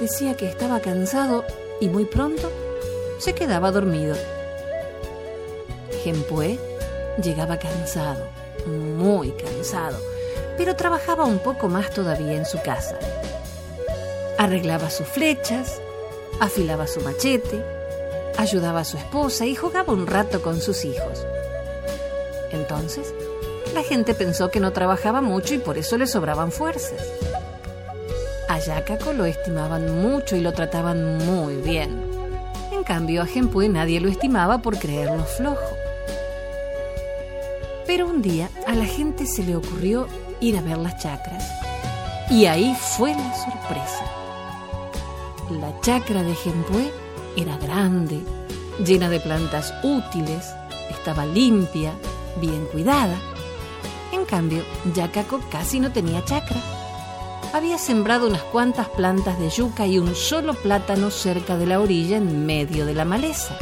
Decía 0.00 0.36
que 0.36 0.48
estaba 0.48 0.80
cansado 0.80 1.44
y 1.80 1.88
muy 1.88 2.06
pronto 2.06 2.50
se 3.18 3.34
quedaba 3.34 3.70
dormido. 3.70 4.16
Genpue 6.02 6.58
llegaba 7.22 7.58
cansado, 7.58 8.26
muy 8.66 9.32
cansado, 9.32 9.98
pero 10.56 10.76
trabajaba 10.76 11.24
un 11.24 11.38
poco 11.38 11.68
más 11.68 11.90
todavía 11.90 12.32
en 12.32 12.44
su 12.44 12.60
casa. 12.62 12.98
Arreglaba 14.38 14.90
sus 14.90 15.06
flechas, 15.06 15.80
afilaba 16.40 16.86
su 16.86 17.00
machete, 17.00 17.62
ayudaba 18.36 18.80
a 18.80 18.84
su 18.84 18.96
esposa 18.96 19.46
y 19.46 19.54
jugaba 19.54 19.92
un 19.92 20.06
rato 20.06 20.42
con 20.42 20.60
sus 20.60 20.84
hijos. 20.84 21.26
Entonces, 22.52 23.14
la 23.74 23.82
gente 23.82 24.14
pensó 24.14 24.50
que 24.50 24.60
no 24.60 24.72
trabajaba 24.72 25.20
mucho 25.20 25.54
y 25.54 25.58
por 25.58 25.78
eso 25.78 25.98
le 25.98 26.06
sobraban 26.06 26.52
fuerzas. 26.52 27.02
A 28.48 28.58
Yacaco 28.58 29.12
lo 29.12 29.24
estimaban 29.24 30.00
mucho 30.00 30.36
y 30.36 30.40
lo 30.40 30.52
trataban 30.52 31.18
muy 31.18 31.56
bien. 31.56 32.00
En 32.72 32.84
cambio, 32.84 33.22
a 33.22 33.26
Genpue 33.26 33.68
nadie 33.68 34.00
lo 34.00 34.08
estimaba 34.08 34.58
por 34.58 34.78
creerlo 34.78 35.24
flojo. 35.24 35.76
Pero 37.86 38.06
un 38.06 38.22
día 38.22 38.48
a 38.66 38.74
la 38.74 38.84
gente 38.84 39.26
se 39.26 39.42
le 39.42 39.56
ocurrió 39.56 40.06
ir 40.40 40.56
a 40.56 40.60
ver 40.60 40.78
las 40.78 40.96
chacras. 40.98 41.44
Y 42.30 42.46
ahí 42.46 42.76
fue 42.96 43.12
la 43.12 43.34
sorpresa. 43.34 44.04
La 45.50 45.80
chacra 45.80 46.22
de 46.22 46.34
Genpue 46.34 46.92
era 47.36 47.56
grande, 47.56 48.20
llena 48.84 49.08
de 49.08 49.20
plantas 49.20 49.72
útiles, 49.82 50.52
estaba 50.90 51.24
limpia, 51.24 51.92
bien 52.40 52.66
cuidada. 52.72 53.16
En 54.12 54.24
cambio, 54.24 54.64
Yacaco 54.94 55.40
casi 55.50 55.78
no 55.78 55.92
tenía 55.92 56.24
chacra. 56.24 56.60
Había 57.52 57.78
sembrado 57.78 58.26
unas 58.26 58.42
cuantas 58.42 58.88
plantas 58.88 59.38
de 59.38 59.48
yuca 59.48 59.86
y 59.86 59.98
un 59.98 60.14
solo 60.14 60.54
plátano 60.54 61.10
cerca 61.10 61.56
de 61.56 61.66
la 61.66 61.80
orilla 61.80 62.16
en 62.16 62.44
medio 62.44 62.84
de 62.86 62.94
la 62.94 63.04
maleza. 63.04 63.56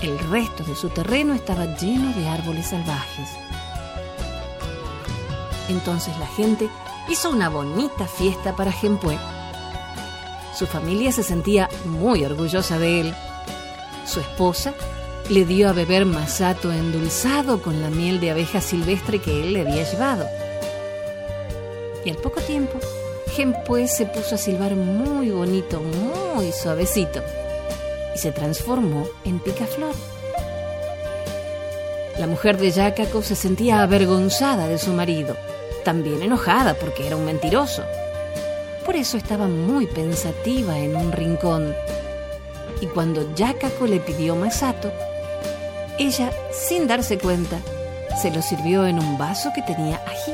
El 0.00 0.18
resto 0.30 0.62
de 0.64 0.74
su 0.74 0.88
terreno 0.88 1.34
estaba 1.34 1.76
lleno 1.76 2.12
de 2.14 2.28
árboles 2.28 2.68
salvajes. 2.68 3.28
Entonces 5.70 6.18
la 6.18 6.26
gente 6.26 6.68
hizo 7.08 7.30
una 7.30 7.48
bonita 7.48 8.06
fiesta 8.06 8.56
para 8.56 8.72
Genpue. 8.72 9.18
Su 10.56 10.66
familia 10.66 11.12
se 11.12 11.22
sentía 11.22 11.68
muy 11.84 12.24
orgullosa 12.24 12.78
de 12.78 13.00
él. 13.00 13.14
Su 14.04 14.20
esposa 14.20 14.74
le 15.28 15.44
dio 15.44 15.68
a 15.68 15.72
beber 15.72 16.06
masato 16.06 16.72
endulzado 16.72 17.62
con 17.62 17.80
la 17.80 17.88
miel 17.88 18.18
de 18.18 18.32
abeja 18.32 18.60
silvestre 18.60 19.20
que 19.20 19.42
él 19.42 19.52
le 19.52 19.60
había 19.60 19.88
llevado. 19.88 20.26
Y 22.04 22.10
al 22.10 22.16
poco 22.16 22.40
tiempo, 22.40 22.78
Genpue 23.32 23.86
se 23.86 24.06
puso 24.06 24.34
a 24.34 24.38
silbar 24.38 24.74
muy 24.74 25.30
bonito, 25.30 25.80
muy 25.80 26.50
suavecito, 26.50 27.22
y 28.14 28.18
se 28.18 28.32
transformó 28.32 29.06
en 29.24 29.38
picaflor. 29.38 29.94
La 32.18 32.26
mujer 32.26 32.58
de 32.58 32.72
Yacaco 32.72 33.22
se 33.22 33.36
sentía 33.36 33.82
avergonzada 33.82 34.66
de 34.66 34.78
su 34.78 34.92
marido, 34.92 35.36
también 35.84 36.22
enojada 36.22 36.74
porque 36.74 37.06
era 37.06 37.16
un 37.16 37.24
mentiroso. 37.24 37.82
Por 38.84 38.96
eso 38.96 39.16
estaba 39.16 39.48
muy 39.48 39.86
pensativa 39.86 40.78
en 40.78 40.96
un 40.96 41.12
rincón. 41.12 41.74
Y 42.80 42.86
cuando 42.86 43.34
Yacaco 43.34 43.86
le 43.86 44.00
pidió 44.00 44.36
masato, 44.36 44.90
ella, 45.98 46.32
sin 46.50 46.86
darse 46.86 47.18
cuenta, 47.18 47.58
se 48.20 48.30
lo 48.30 48.40
sirvió 48.42 48.86
en 48.86 48.98
un 48.98 49.18
vaso 49.18 49.50
que 49.54 49.62
tenía 49.62 50.00
ají. 50.06 50.32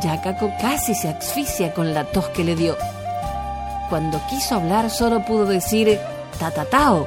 Yacaco 0.00 0.52
casi 0.60 0.94
se 0.94 1.08
asfixia 1.08 1.72
con 1.72 1.94
la 1.94 2.04
tos 2.04 2.28
que 2.30 2.44
le 2.44 2.56
dio. 2.56 2.76
Cuando 3.88 4.20
quiso 4.28 4.56
hablar 4.56 4.90
solo 4.90 5.24
pudo 5.24 5.46
decir 5.46 6.00
tatatao 6.38 7.06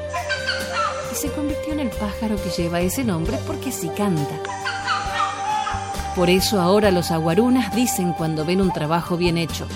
y 1.11 1.15
se 1.15 1.31
convirtió 1.31 1.73
en 1.73 1.79
el 1.79 1.89
pájaro 1.89 2.35
que 2.35 2.49
lleva 2.49 2.79
ese 2.81 3.03
nombre 3.03 3.37
porque 3.45 3.69
así 3.69 3.89
canta. 3.89 4.54
Por 6.15 6.29
eso 6.29 6.61
ahora 6.61 6.91
los 6.91 7.11
aguarunas 7.11 7.75
dicen 7.75 8.13
cuando 8.13 8.45
ven 8.45 8.61
un 8.61 8.71
trabajo 8.71 9.17
bien 9.17 9.37
hecho, 9.37 9.67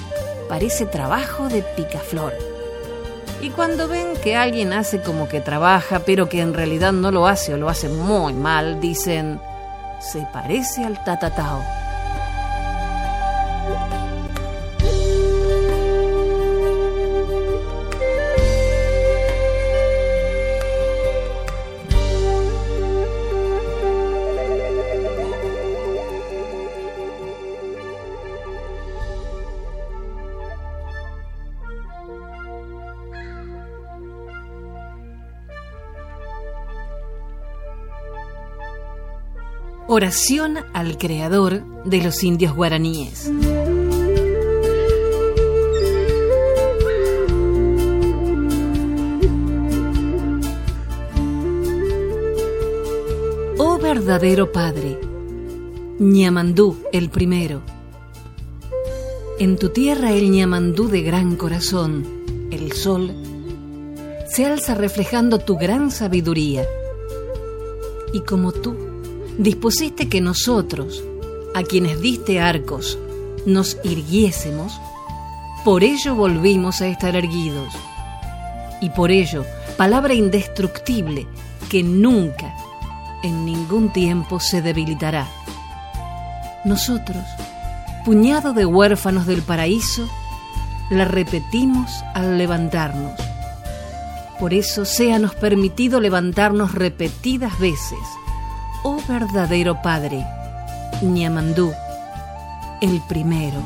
parece 0.48 0.86
trabajo 0.86 1.50
de 1.50 1.62
picaflor. 1.62 2.34
Y 3.42 3.50
cuando 3.50 3.88
ven 3.88 4.08
que 4.24 4.36
alguien 4.36 4.72
hace 4.72 5.02
como 5.02 5.28
que 5.28 5.42
trabaja, 5.42 6.00
pero 6.00 6.30
que 6.30 6.42
en 6.42 6.54
realidad 6.54 6.94
no 6.94 7.12
lo 7.12 7.28
hace 7.28 7.54
o 7.54 7.58
lo 7.58 7.70
hace 7.70 7.90
muy 7.90 8.34
mal, 8.34 8.80
dicen, 8.80 9.40
se 10.00 10.26
parece 10.32 10.86
al 10.86 11.04
tatatao. 11.04 11.62
Oración 39.92 40.60
al 40.72 41.00
Creador 41.00 41.64
de 41.84 42.04
los 42.04 42.24
indios 42.24 42.54
guaraníes. 42.54 43.32
Oh 53.58 53.80
verdadero 53.82 54.52
Padre, 54.52 55.00
Ñamandú 55.98 56.78
el 56.92 57.10
primero. 57.10 57.64
En 59.40 59.58
tu 59.58 59.70
tierra 59.70 60.12
el 60.12 60.30
Ñamandú 60.30 60.88
de 60.88 61.02
gran 61.02 61.36
corazón, 61.36 62.06
el 62.52 62.74
sol, 62.74 63.12
se 64.28 64.46
alza 64.46 64.76
reflejando 64.76 65.40
tu 65.40 65.58
gran 65.58 65.90
sabiduría. 65.90 66.64
Y 68.14 68.20
como 68.20 68.52
tú, 68.52 68.89
dispusiste 69.40 70.10
que 70.10 70.20
nosotros, 70.20 71.02
a 71.56 71.64
quienes 71.64 72.02
diste 72.02 72.42
arcos, 72.42 73.00
nos 73.46 73.78
irguiésemos, 73.86 74.80
por 75.64 75.82
ello 75.82 76.14
volvimos 76.14 76.82
a 76.82 76.88
estar 76.88 77.16
erguidos. 77.16 77.74
Y 78.82 78.90
por 78.90 79.12
ello, 79.12 79.46
palabra 79.78 80.14
indestructible 80.14 81.26
que 81.70 81.84
nunca, 81.84 82.54
en 83.24 83.46
ningún 83.46 83.94
tiempo 83.94 84.42
se 84.42 84.62
debilitará. 84.62 85.26
Nosotros, 86.66 87.24
puñado 88.04 88.52
de 88.52 88.66
huérfanos 88.66 89.26
del 89.26 89.42
paraíso, 89.42 90.10
la 90.90 91.06
repetimos 91.06 91.90
al 92.14 92.38
levantarnos. 92.38 93.14
Por 94.38 94.54
eso 94.54 94.84
séanos 94.84 95.34
permitido 95.36 96.02
levantarnos 96.02 96.74
repetidas 96.76 97.58
veces 97.58 98.00
verdadero 99.10 99.82
Padre, 99.82 100.24
Ñamandú, 101.02 101.74
el 102.80 103.02
primero. 103.08 103.60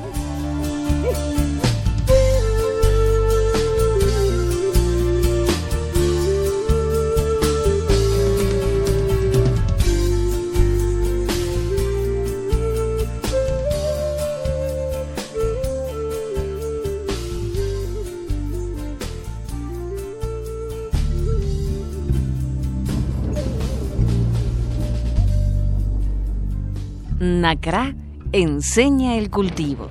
Nacra 27.53 27.95
enseña 28.31 29.15
el 29.15 29.29
cultivo. 29.29 29.87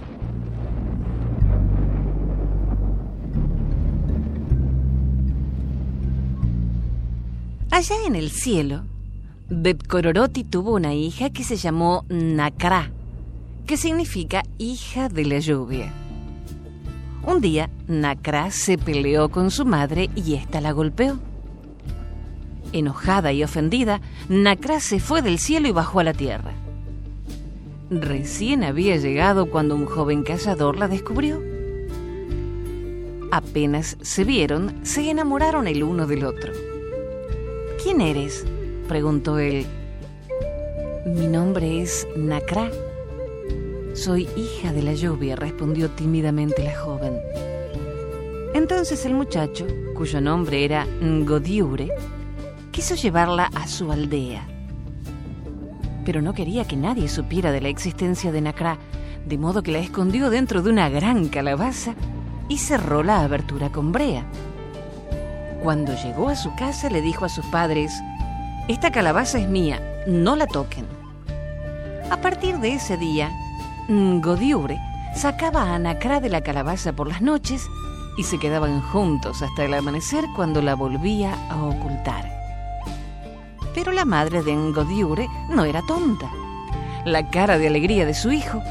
Allá 7.71 7.95
en 8.05 8.17
el 8.17 8.33
cielo, 8.33 8.83
Bebkororoti 9.49 10.43
tuvo 10.43 10.75
una 10.75 10.93
hija 10.93 11.31
que 11.31 11.45
se 11.45 11.55
llamó 11.55 12.05
Nacra, 12.09 12.91
que 13.65 13.77
significa 13.77 14.43
hija 14.59 15.09
de 15.09 15.25
la 15.25 15.39
lluvia. 15.39 15.93
Un 17.25 17.41
día, 17.41 17.71
Nacra 17.87 18.51
se 18.51 18.77
peleó 18.77 19.31
con 19.31 19.53
su 19.53 19.65
madre 19.65 20.11
y 20.17 20.35
ésta 20.35 20.61
la 20.61 20.73
golpeó. 20.73 21.21
Enojada 22.73 23.33
y 23.33 23.45
ofendida, 23.45 24.01
Nacra 24.29 24.81
se 24.81 24.99
fue 24.99 25.23
del 25.23 25.39
cielo 25.39 25.69
y 25.69 25.73
bajó 25.73 26.01
a 26.01 26.05
la 26.05 26.13
tierra. 26.13 26.62
Recién 28.01 28.65
había 28.65 28.97
llegado 28.97 29.51
cuando 29.51 29.75
un 29.75 29.85
joven 29.85 30.23
cazador 30.23 30.79
la 30.79 30.89
descubrió. 30.89 31.43
Apenas 33.31 33.99
se 34.01 34.25
vieron, 34.25 34.81
se 34.83 35.11
enamoraron 35.11 35.69
el 35.69 35.83
uno 35.83 36.07
del 36.07 36.25
otro. 36.25 36.55
¿Quién 37.83 38.01
eres? 38.01 38.47
preguntó 38.89 39.39
él. 39.39 39.67
Mi 41.05 41.27
nombre 41.27 41.83
es 41.83 42.09
Nacra. 42.17 42.71
Soy 43.93 44.27
hija 44.37 44.73
de 44.73 44.83
la 44.83 44.95
lluvia, 44.95 45.37
respondió 45.37 45.91
tímidamente 45.91 46.65
la 46.65 46.79
joven. 46.79 47.21
Entonces 48.55 49.05
el 49.05 49.13
muchacho, 49.13 49.67
cuyo 49.95 50.23
nombre 50.23 50.65
era 50.65 50.87
Ngodiure, 51.03 51.91
quiso 52.71 52.95
llevarla 52.95 53.51
a 53.55 53.67
su 53.67 53.93
aldea. 53.93 54.52
Pero 56.05 56.23
no 56.23 56.35
quería 56.35 56.65
que 56.65 56.77
nadie 56.77 57.09
supiera 57.09 57.53
de 57.53 57.61
la 57.61 57.69
existencia 57.69 58.33
de 58.33 58.41
Nacra, 58.41 58.79
de 59.27 59.39
modo 59.39 59.63
que 59.63 59.73
la 59.73 59.79
escondió 59.79 60.31
dentro 60.31 60.63
de 60.63 60.71
una 60.71 60.89
gran 60.89 61.29
calabaza 61.29 61.95
y 62.49 62.59
cerró 62.59 63.03
la 63.03 63.21
abertura 63.21 63.71
con 63.71 63.93
brea. 63.93 64.25
Cuando 65.63 65.95
llegó 65.95 66.29
a 66.29 66.37
su 66.37 66.55
casa 66.57 66.91
le 66.91 67.01
dijo 67.03 67.25
a 67.25 67.29
sus 67.29 67.47
padres, 67.47 67.93
Esta 68.69 68.91
calabaza 68.91 69.39
es 69.39 69.49
mía, 69.49 69.81
no 70.07 70.35
la 70.35 70.47
toquen. 70.47 70.87
A 72.11 72.17
partir 72.21 72.59
de 72.59 72.75
ese 72.75 72.97
día, 72.97 73.31
Godiure 73.89 74.79
sacaba 75.15 75.63
a 75.63 75.75
Anacra 75.77 76.21
de 76.21 76.29
la 76.29 76.43
calabaza 76.43 76.93
por 76.93 77.09
las 77.09 77.23
noches 77.23 77.67
y 78.19 78.25
se 78.25 78.39
quedaban 78.39 78.81
juntos 78.81 79.43
hasta 79.43 79.65
el 79.65 79.75
amanecer 79.75 80.25
cuando 80.35 80.63
la 80.63 80.75
volvía 80.75 81.35
a 81.49 81.63
ocultar. 81.63 82.42
Pero 83.75 83.93
la 83.93 84.05
madre 84.05 84.43
de 84.43 84.55
Ngodiure 84.55 85.29
no 85.49 85.65
era 85.65 85.83
tonta. 85.83 86.31
La 87.05 87.31
cara 87.31 87.59
de 87.59 87.67
alegría 87.67 88.07
de 88.07 88.15
su 88.15 88.31
hijo 88.33 88.63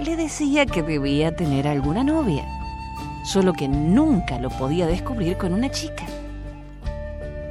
le 0.00 0.16
decía 0.16 0.66
que 0.66 0.82
debía 0.82 1.34
tener 1.34 1.66
alguna 1.66 2.04
novia, 2.04 2.44
solo 3.24 3.52
que 3.52 3.68
nunca 3.68 4.38
lo 4.38 4.50
podía 4.50 4.86
descubrir 4.86 5.36
con 5.36 5.52
una 5.52 5.70
chica. 5.70 6.04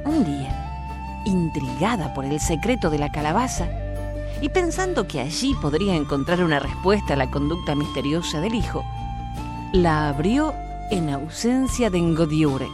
Un 0.05 0.23
día, 0.23 1.23
intrigada 1.25 2.13
por 2.13 2.25
el 2.25 2.39
secreto 2.39 2.89
de 2.89 2.99
la 2.99 3.11
calabaza 3.11 3.67
y 4.41 4.49
pensando 4.49 5.07
que 5.07 5.19
allí 5.19 5.55
podría 5.61 5.95
encontrar 5.95 6.43
una 6.43 6.59
respuesta 6.59 7.13
a 7.13 7.17
la 7.17 7.29
conducta 7.31 7.75
misteriosa 7.75 8.39
del 8.39 8.55
hijo, 8.55 8.85
la 9.73 10.09
abrió 10.09 10.53
en 10.91 11.09
ausencia 11.09 11.89
de 11.89 11.99
Ngodiure. 11.99 12.67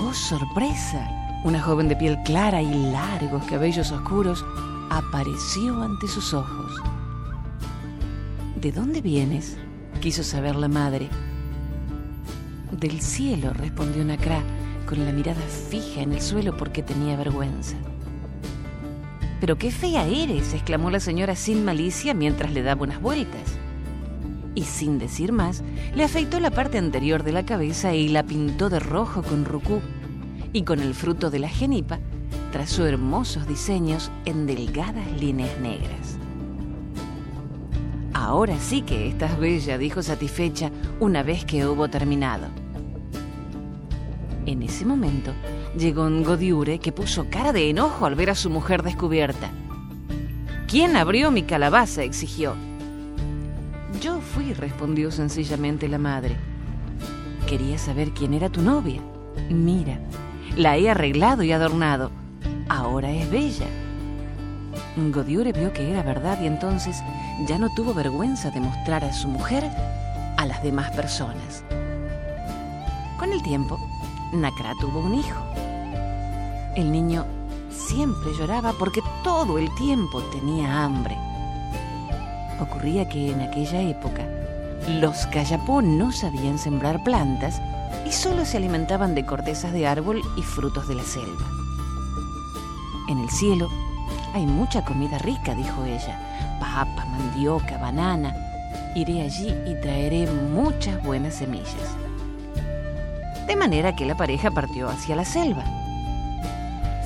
¡Oh, 0.00 0.12
sorpresa! 0.12 1.17
Una 1.44 1.62
joven 1.62 1.88
de 1.88 1.94
piel 1.94 2.18
clara 2.24 2.60
y 2.60 2.90
largos 2.90 3.44
cabellos 3.44 3.92
oscuros 3.92 4.44
apareció 4.90 5.80
ante 5.82 6.08
sus 6.08 6.34
ojos. 6.34 6.72
¿De 8.60 8.72
dónde 8.72 9.00
vienes? 9.00 9.56
quiso 10.00 10.24
saber 10.24 10.56
la 10.56 10.68
madre. 10.68 11.08
Del 12.72 13.00
cielo, 13.00 13.52
respondió 13.52 14.04
Nacra, 14.04 14.42
con 14.84 15.04
la 15.04 15.12
mirada 15.12 15.40
fija 15.70 16.02
en 16.02 16.12
el 16.12 16.20
suelo 16.20 16.56
porque 16.56 16.82
tenía 16.82 17.16
vergüenza. 17.16 17.76
Pero 19.40 19.56
qué 19.56 19.70
fea 19.70 20.06
eres, 20.06 20.54
exclamó 20.54 20.90
la 20.90 20.98
señora 20.98 21.36
sin 21.36 21.64
malicia 21.64 22.14
mientras 22.14 22.52
le 22.52 22.62
daba 22.62 22.82
unas 22.82 23.00
vueltas. 23.00 23.58
Y 24.56 24.64
sin 24.64 24.98
decir 24.98 25.30
más, 25.30 25.62
le 25.94 26.02
afeitó 26.02 26.40
la 26.40 26.50
parte 26.50 26.78
anterior 26.78 27.22
de 27.22 27.30
la 27.30 27.46
cabeza 27.46 27.94
y 27.94 28.08
la 28.08 28.24
pintó 28.24 28.70
de 28.70 28.80
rojo 28.80 29.22
con 29.22 29.44
rucú, 29.44 29.80
y 30.52 30.62
con 30.62 30.80
el 30.80 30.94
fruto 30.94 31.30
de 31.30 31.38
la 31.38 31.48
genipa 31.48 31.98
trazó 32.52 32.86
hermosos 32.86 33.46
diseños 33.46 34.10
en 34.24 34.46
delgadas 34.46 35.10
líneas 35.20 35.58
negras. 35.60 36.18
Ahora 38.14 38.58
sí 38.58 38.82
que 38.82 39.08
estás 39.08 39.38
bella, 39.38 39.78
dijo 39.78 40.02
satisfecha 40.02 40.70
una 41.00 41.22
vez 41.22 41.44
que 41.44 41.66
hubo 41.66 41.88
terminado. 41.88 42.46
En 44.46 44.62
ese 44.62 44.84
momento 44.84 45.32
llegó 45.76 46.06
un 46.06 46.24
Godiure 46.24 46.78
que 46.78 46.90
puso 46.90 47.26
cara 47.30 47.52
de 47.52 47.70
enojo 47.70 48.06
al 48.06 48.14
ver 48.14 48.30
a 48.30 48.34
su 48.34 48.50
mujer 48.50 48.82
descubierta. 48.82 49.50
¿Quién 50.66 50.96
abrió 50.96 51.30
mi 51.30 51.42
calabaza? 51.42 52.02
exigió. 52.02 52.54
Yo 54.00 54.20
fui, 54.20 54.52
respondió 54.52 55.10
sencillamente 55.10 55.88
la 55.88 55.98
madre. 55.98 56.36
Quería 57.46 57.78
saber 57.78 58.10
quién 58.10 58.34
era 58.34 58.48
tu 58.48 58.62
novia. 58.62 59.00
Mira, 59.48 60.00
la 60.58 60.76
he 60.76 60.90
arreglado 60.90 61.44
y 61.44 61.52
adornado. 61.52 62.10
Ahora 62.68 63.12
es 63.12 63.30
bella. 63.30 63.68
Godiure 64.96 65.52
vio 65.52 65.72
que 65.72 65.88
era 65.88 66.02
verdad 66.02 66.40
y 66.42 66.46
entonces 66.46 67.00
ya 67.46 67.58
no 67.58 67.72
tuvo 67.74 67.94
vergüenza 67.94 68.50
de 68.50 68.60
mostrar 68.60 69.04
a 69.04 69.12
su 69.12 69.28
mujer 69.28 69.70
a 70.36 70.44
las 70.44 70.60
demás 70.64 70.90
personas. 70.90 71.62
Con 73.18 73.32
el 73.32 73.40
tiempo, 73.44 73.78
Nacra 74.32 74.72
tuvo 74.80 74.98
un 74.98 75.14
hijo. 75.14 75.40
El 76.74 76.90
niño 76.90 77.24
siempre 77.70 78.30
lloraba 78.36 78.72
porque 78.72 79.00
todo 79.22 79.58
el 79.58 79.72
tiempo 79.76 80.20
tenía 80.24 80.84
hambre. 80.84 81.16
Ocurría 82.60 83.08
que 83.08 83.30
en 83.30 83.42
aquella 83.42 83.80
época 83.80 84.26
los 84.88 85.24
Cayapó 85.28 85.82
no 85.82 86.10
sabían 86.10 86.58
sembrar 86.58 87.04
plantas 87.04 87.60
y 88.08 88.12
solo 88.12 88.44
se 88.44 88.56
alimentaban 88.56 89.14
de 89.14 89.26
cortezas 89.26 89.72
de 89.72 89.86
árbol 89.86 90.22
y 90.36 90.42
frutos 90.42 90.88
de 90.88 90.94
la 90.94 91.04
selva. 91.04 91.46
En 93.08 93.18
el 93.18 93.30
cielo 93.30 93.68
hay 94.34 94.46
mucha 94.46 94.84
comida 94.84 95.18
rica, 95.18 95.54
dijo 95.54 95.84
ella. 95.84 96.58
Papa, 96.60 97.04
mandioca, 97.06 97.78
banana. 97.78 98.34
Iré 98.94 99.22
allí 99.22 99.54
y 99.66 99.80
traeré 99.80 100.26
muchas 100.30 101.02
buenas 101.02 101.34
semillas 101.34 101.96
de 103.48 103.56
manera 103.56 103.96
que 103.96 104.04
la 104.04 104.14
pareja 104.14 104.50
partió 104.50 104.90
hacia 104.90 105.16
la 105.16 105.24
selva. 105.24 105.64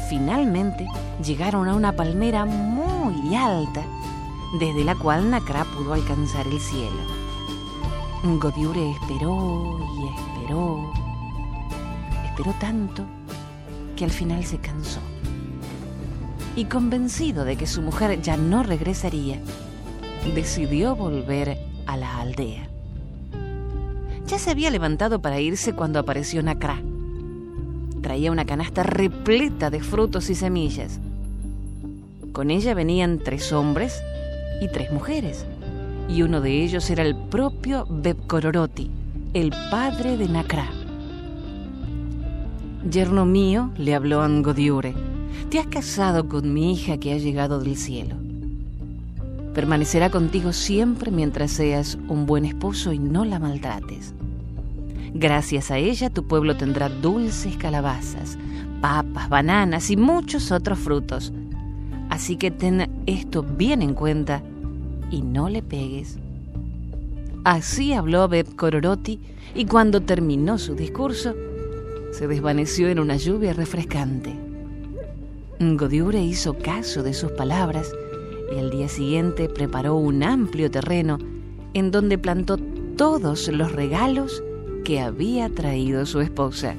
Finalmente 0.09 0.89
llegaron 1.25 1.69
a 1.69 1.75
una 1.77 1.93
palmera 1.93 2.45
muy 2.45 3.35
alta, 3.37 3.85
desde 4.59 4.83
la 4.85 4.97
cual 4.97 5.31
Nacra 5.31 5.65
pudo 5.65 5.95
alcanzar 5.95 6.49
el 6.49 6.61
cielo. 6.61 7.01
Godiure 8.25 8.91
esperó 8.91 9.79
y 10.01 10.09
esperó, 10.09 10.32
esperó 12.25 12.55
tanto 12.61 13.05
que 13.97 14.05
al 14.05 14.11
final 14.11 14.45
se 14.45 14.59
cansó. 14.59 15.01
Y 16.57 16.67
convencido 16.67 17.45
de 17.45 17.57
que 17.57 17.67
su 17.67 17.83
mujer 17.83 18.21
ya 18.21 18.37
no 18.37 18.63
regresaría, 18.63 19.41
decidió 20.35 20.97
volver 20.97 21.59
a 21.87 21.97
la 21.97 22.19
aldea 22.19 22.73
ya 24.33 24.39
se 24.39 24.51
había 24.51 24.71
levantado 24.71 25.21
para 25.21 25.41
irse 25.41 25.75
cuando 25.75 25.99
apareció 25.99 26.43
Nacra. 26.43 26.81
Traía 28.01 28.33
una 28.33 28.47
canasta 28.47 28.83
repleta 28.83 29.69
de 29.69 29.81
frutos 29.81 30.31
y 30.31 30.35
semillas. 30.35 30.99
Con 32.33 32.51
ella 32.51 32.73
venían 32.73 33.19
tres 33.19 33.53
hombres 33.53 34.03
y 34.63 34.69
tres 34.69 34.91
mujeres, 34.91 35.45
y 36.09 36.23
uno 36.23 36.41
de 36.41 36.65
ellos 36.65 36.89
era 36.89 37.03
el 37.03 37.15
propio 37.15 37.87
Bebkororoti, 37.91 38.91
el 39.35 39.51
padre 39.71 40.19
de 40.19 40.29
Nacra. 40.29 40.67
Yerno 42.91 43.25
mío, 43.25 43.71
le 43.79 43.95
habló 43.95 44.21
Angodiure, 44.21 44.95
te 45.49 45.59
has 45.59 45.67
casado 45.69 46.29
con 46.29 46.53
mi 46.53 46.75
hija 46.75 46.99
que 46.99 47.15
ha 47.15 47.17
llegado 47.17 47.59
del 47.59 47.77
cielo. 47.77 48.17
Permanecerá 49.55 50.11
contigo 50.11 50.53
siempre 50.53 51.11
mientras 51.11 51.51
seas 51.53 51.97
un 52.09 52.27
buen 52.27 52.45
esposo 52.45 52.93
y 52.93 52.99
no 52.99 53.25
la 53.25 53.39
maltrates. 53.39 54.13
Gracias 55.15 55.71
a 55.71 55.79
ella 55.79 56.11
tu 56.11 56.27
pueblo 56.27 56.59
tendrá 56.59 56.91
dulces 56.91 57.57
calabazas, 57.57 58.37
papas, 58.83 59.31
bananas 59.31 59.91
y 59.91 59.97
muchos 59.97 60.53
otros 60.53 60.79
frutos. 60.79 61.33
Así 62.11 62.37
que 62.37 62.51
ten 62.51 63.05
esto 63.07 63.43
bien 63.43 63.81
en 63.81 63.95
cuenta 63.95 64.43
y 65.11 65.23
no 65.23 65.49
le 65.49 65.63
pegues. 65.63 66.19
Así 67.45 67.93
habló 67.93 68.29
Beb 68.29 68.55
Kororoti 68.55 69.21
y 69.55 69.67
cuando 69.67 70.01
terminó 70.01 70.59
su 70.59 70.77
discurso, 70.77 71.35
se 72.13 72.29
desvaneció 72.29 72.89
en 72.89 73.01
una 73.01 73.17
lluvia 73.17 73.53
refrescante. 73.53 74.33
Godiure 75.59 76.23
hizo 76.23 76.55
caso 76.55 77.03
de 77.03 77.15
sus 77.15 77.33
palabras 77.33 77.93
y 78.55 78.59
al 78.59 78.71
día 78.71 78.89
siguiente 78.89 79.49
preparó 79.49 79.97
un 79.97 80.23
amplio 80.23 80.71
terreno 80.71 81.19
en 81.75 81.91
donde 81.91 82.17
plantó 82.17 82.59
todos 82.97 83.49
los 83.49 83.73
regalos 83.73 84.43
que 84.85 85.01
había 85.01 85.49
traído 85.49 86.07
su 86.07 86.21
esposa. 86.21 86.77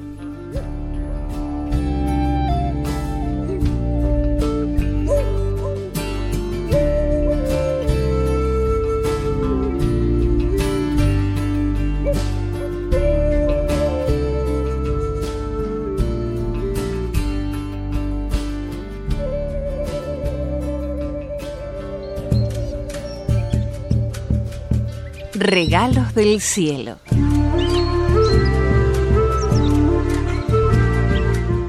Regalos 25.44 26.14
del 26.14 26.40
Cielo. 26.40 26.96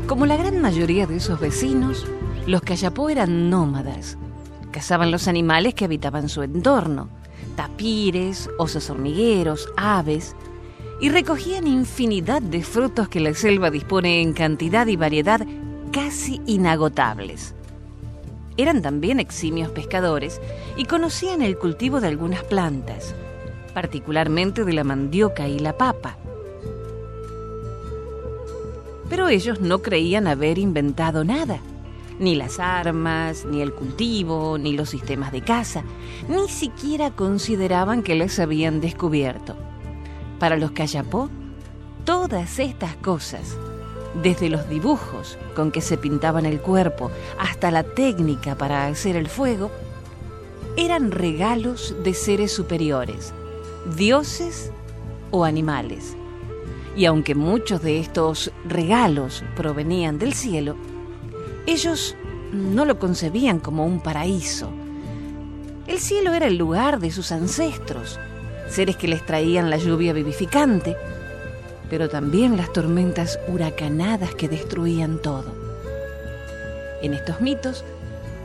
Como 0.08 0.26
la 0.26 0.38
gran 0.38 0.62
mayoría 0.62 1.06
de 1.06 1.20
sus 1.20 1.38
vecinos, 1.42 2.08
los 2.48 2.62
Cayapó 2.62 3.10
eran 3.10 3.50
nómadas. 3.50 4.18
Cazaban 4.72 5.12
los 5.12 5.28
animales 5.28 5.74
que 5.74 5.84
habitaban 5.84 6.30
su 6.30 6.42
entorno, 6.42 7.10
tapires, 7.58 8.50
osos 8.58 8.90
hormigueros, 8.90 9.68
aves, 9.76 10.38
y 11.02 11.10
recogían 11.10 11.68
infinidad 11.68 12.42
de 12.42 12.64
frutos 12.64 13.10
que 13.10 13.20
la 13.20 13.34
selva 13.34 13.72
dispone 13.72 14.22
en 14.22 14.32
cantidad 14.32 14.88
y 14.88 14.96
variedad 14.96 15.46
casi 15.92 16.40
inagotables. 16.46 17.56
Eran 18.56 18.82
también 18.82 19.20
eximios 19.20 19.70
pescadores 19.72 20.40
y 20.78 20.86
conocían 20.86 21.42
el 21.42 21.58
cultivo 21.58 22.00
de 22.00 22.08
algunas 22.08 22.42
plantas 22.46 23.14
particularmente 23.76 24.64
de 24.64 24.74
la 24.74 24.86
mandioca 24.86 25.50
y 25.50 25.60
la 25.60 25.78
papa. 25.78 26.18
Pero 29.10 29.28
ellos 29.28 29.60
no 29.60 29.82
creían 29.84 30.28
haber 30.28 30.58
inventado 30.58 31.26
nada, 31.26 31.60
ni 32.18 32.36
las 32.36 32.58
armas, 32.60 33.46
ni 33.46 33.62
el 33.62 33.74
cultivo, 33.74 34.58
ni 34.58 34.72
los 34.78 34.90
sistemas 34.90 35.34
de 35.34 35.42
caza, 35.42 35.84
ni 36.30 36.48
siquiera 36.48 37.12
consideraban 37.12 38.02
que 38.02 38.16
les 38.16 38.40
habían 38.40 38.80
descubierto. 38.80 39.58
Para 40.40 40.56
los 40.56 40.72
Cayapó, 40.72 41.30
todas 42.06 42.60
estas 42.60 42.96
cosas, 42.96 43.58
desde 44.24 44.50
los 44.50 44.70
dibujos 44.70 45.38
con 45.54 45.72
que 45.74 45.82
se 45.82 45.98
pintaban 45.98 46.46
el 46.46 46.62
cuerpo 46.62 47.12
hasta 47.38 47.72
la 47.72 47.84
técnica 47.84 48.56
para 48.56 48.88
hacer 48.88 49.18
el 49.18 49.28
fuego, 49.28 49.70
eran 50.78 51.12
regalos 51.12 51.94
de 52.04 52.14
seres 52.14 52.54
superiores, 52.54 53.34
dioses 53.96 54.72
o 55.32 55.46
animales. 55.46 56.16
Y 56.96 57.06
aunque 57.06 57.36
muchos 57.36 57.82
de 57.82 58.00
estos 58.00 58.52
regalos 58.66 59.44
provenían 59.56 60.18
del 60.18 60.34
cielo, 60.34 60.76
ellos 61.66 62.16
no 62.52 62.86
lo 62.86 63.00
concebían 63.00 63.60
como 63.60 63.86
un 63.86 64.02
paraíso. 64.02 64.70
El 65.88 66.00
cielo 66.00 66.34
era 66.34 66.48
el 66.48 66.58
lugar 66.58 67.00
de 67.00 67.12
sus 67.12 67.32
ancestros, 67.32 68.20
seres 68.70 68.96
que 68.96 69.08
les 69.08 69.26
traían 69.26 69.70
la 69.70 69.78
lluvia 69.78 70.14
vivificante, 70.14 70.96
pero 71.90 72.10
también 72.10 72.58
las 72.58 72.74
tormentas 72.74 73.40
huracanadas 73.48 74.34
que 74.34 74.48
destruían 74.48 75.22
todo. 75.22 75.54
En 77.02 77.14
estos 77.14 77.42
mitos 77.42 77.84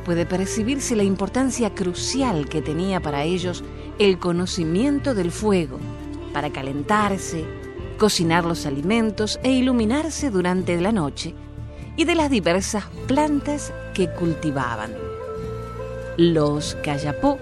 puede 0.05 0.26
percibirse 0.26 0.96
la 0.96 1.03
importancia 1.03 1.74
crucial 1.74 2.48
que 2.48 2.61
tenía 2.61 3.00
para 3.00 3.24
ellos 3.24 3.64
el 4.01 4.19
conocimiento 4.19 5.15
del 5.15 5.31
fuego, 5.31 5.79
para 6.33 6.51
calentarse, 6.51 7.45
cocinar 7.97 8.45
los 8.45 8.67
alimentos 8.67 9.39
e 9.45 9.53
iluminarse 9.53 10.31
durante 10.31 10.81
la 10.81 10.91
noche, 10.91 11.35
y 11.97 12.05
de 12.05 12.17
las 12.17 12.31
diversas 12.31 12.87
plantas 13.07 13.73
que 13.95 14.11
cultivaban. 14.11 14.93
Los 16.17 16.77
Cayapó 16.83 17.39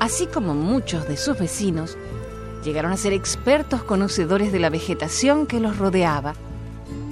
así 0.00 0.26
como 0.26 0.54
muchos 0.54 1.08
de 1.08 1.16
sus 1.16 1.38
vecinos, 1.38 1.96
llegaron 2.64 2.92
a 2.92 2.96
ser 2.96 3.12
expertos 3.12 3.82
conocedores 3.82 4.52
de 4.52 4.58
la 4.58 4.70
vegetación 4.70 5.46
que 5.46 5.60
los 5.60 5.78
rodeaba 5.78 6.34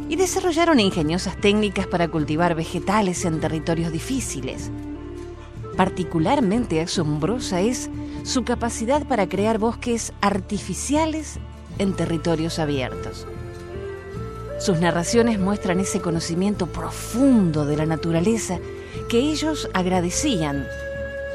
y 0.08 0.16
desarrollaron 0.16 0.80
ingeniosas 0.80 1.36
técnicas 1.40 1.86
para 1.86 2.08
cultivar 2.08 2.54
vegetales 2.54 3.24
en 3.24 3.40
territorios 3.40 3.92
difíciles. 3.92 4.70
Particularmente 5.76 6.80
asombrosa 6.80 7.60
es 7.60 7.90
su 8.26 8.42
capacidad 8.42 9.06
para 9.06 9.28
crear 9.28 9.58
bosques 9.58 10.12
artificiales 10.20 11.38
en 11.78 11.94
territorios 11.94 12.58
abiertos. 12.58 13.24
Sus 14.58 14.80
narraciones 14.80 15.38
muestran 15.38 15.78
ese 15.78 16.00
conocimiento 16.00 16.66
profundo 16.66 17.64
de 17.64 17.76
la 17.76 17.86
naturaleza 17.86 18.58
que 19.08 19.20
ellos 19.20 19.70
agradecían 19.74 20.66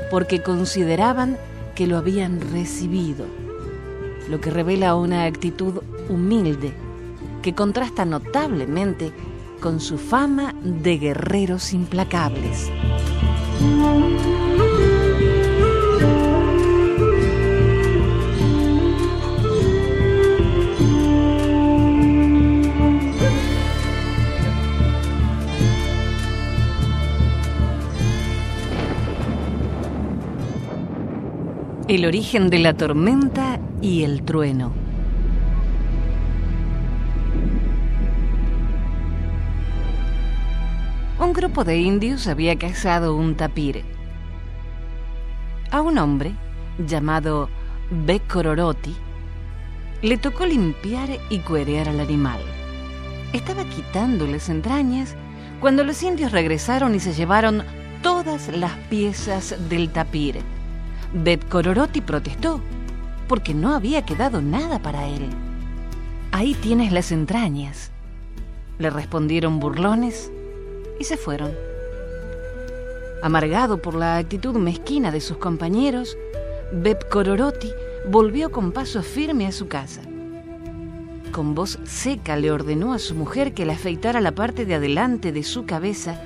porque 0.09 0.43
consideraban 0.43 1.37
que 1.75 1.87
lo 1.87 1.97
habían 1.97 2.41
recibido, 2.51 3.25
lo 4.29 4.41
que 4.41 4.51
revela 4.51 4.95
una 4.95 5.23
actitud 5.23 5.81
humilde 6.09 6.73
que 7.41 7.55
contrasta 7.55 8.03
notablemente 8.03 9.13
con 9.61 9.79
su 9.79 9.97
fama 9.97 10.55
de 10.61 10.97
guerreros 10.97 11.71
implacables. 11.71 12.69
El 31.91 32.05
origen 32.05 32.49
de 32.49 32.59
la 32.59 32.73
tormenta 32.73 33.59
y 33.81 34.03
el 34.03 34.23
trueno. 34.23 34.71
Un 41.19 41.33
grupo 41.33 41.65
de 41.65 41.79
indios 41.79 42.27
había 42.27 42.57
cazado 42.57 43.13
un 43.17 43.35
tapir. 43.35 43.83
A 45.69 45.81
un 45.81 45.97
hombre 45.97 46.31
llamado 46.77 47.49
Becororoti 47.89 48.95
le 50.01 50.15
tocó 50.15 50.45
limpiar 50.45 51.09
y 51.29 51.39
cuerear 51.39 51.89
al 51.89 51.99
animal. 51.99 52.39
Estaba 53.33 53.65
quitándoles 53.65 54.47
entrañas 54.47 55.17
cuando 55.59 55.83
los 55.83 56.01
indios 56.03 56.31
regresaron 56.31 56.95
y 56.95 57.01
se 57.01 57.11
llevaron 57.11 57.65
todas 58.01 58.47
las 58.47 58.77
piezas 58.89 59.57
del 59.67 59.89
tapir 59.89 60.41
Bet 61.13 61.45
Cororoti 61.49 61.99
protestó, 61.99 62.61
porque 63.27 63.53
no 63.53 63.75
había 63.75 64.05
quedado 64.05 64.41
nada 64.41 64.79
para 64.79 65.07
él. 65.07 65.27
Ahí 66.31 66.53
tienes 66.53 66.93
las 66.93 67.11
entrañas, 67.11 67.91
le 68.79 68.89
respondieron 68.89 69.59
burlones 69.59 70.31
y 70.99 71.03
se 71.03 71.17
fueron. 71.17 71.51
Amargado 73.21 73.81
por 73.81 73.93
la 73.93 74.17
actitud 74.17 74.55
mezquina 74.55 75.11
de 75.11 75.19
sus 75.19 75.35
compañeros, 75.35 76.17
Beb 76.71 77.09
Cororoti 77.09 77.71
volvió 78.09 78.49
con 78.49 78.71
paso 78.71 79.03
firme 79.03 79.47
a 79.47 79.51
su 79.51 79.67
casa. 79.67 80.01
Con 81.33 81.55
voz 81.55 81.77
seca 81.83 82.37
le 82.37 82.51
ordenó 82.51 82.93
a 82.93 82.99
su 82.99 83.15
mujer 83.15 83.53
que 83.53 83.65
le 83.65 83.73
afeitara 83.73 84.21
la 84.21 84.31
parte 84.31 84.65
de 84.65 84.75
adelante 84.75 85.33
de 85.33 85.43
su 85.43 85.65
cabeza 85.65 86.21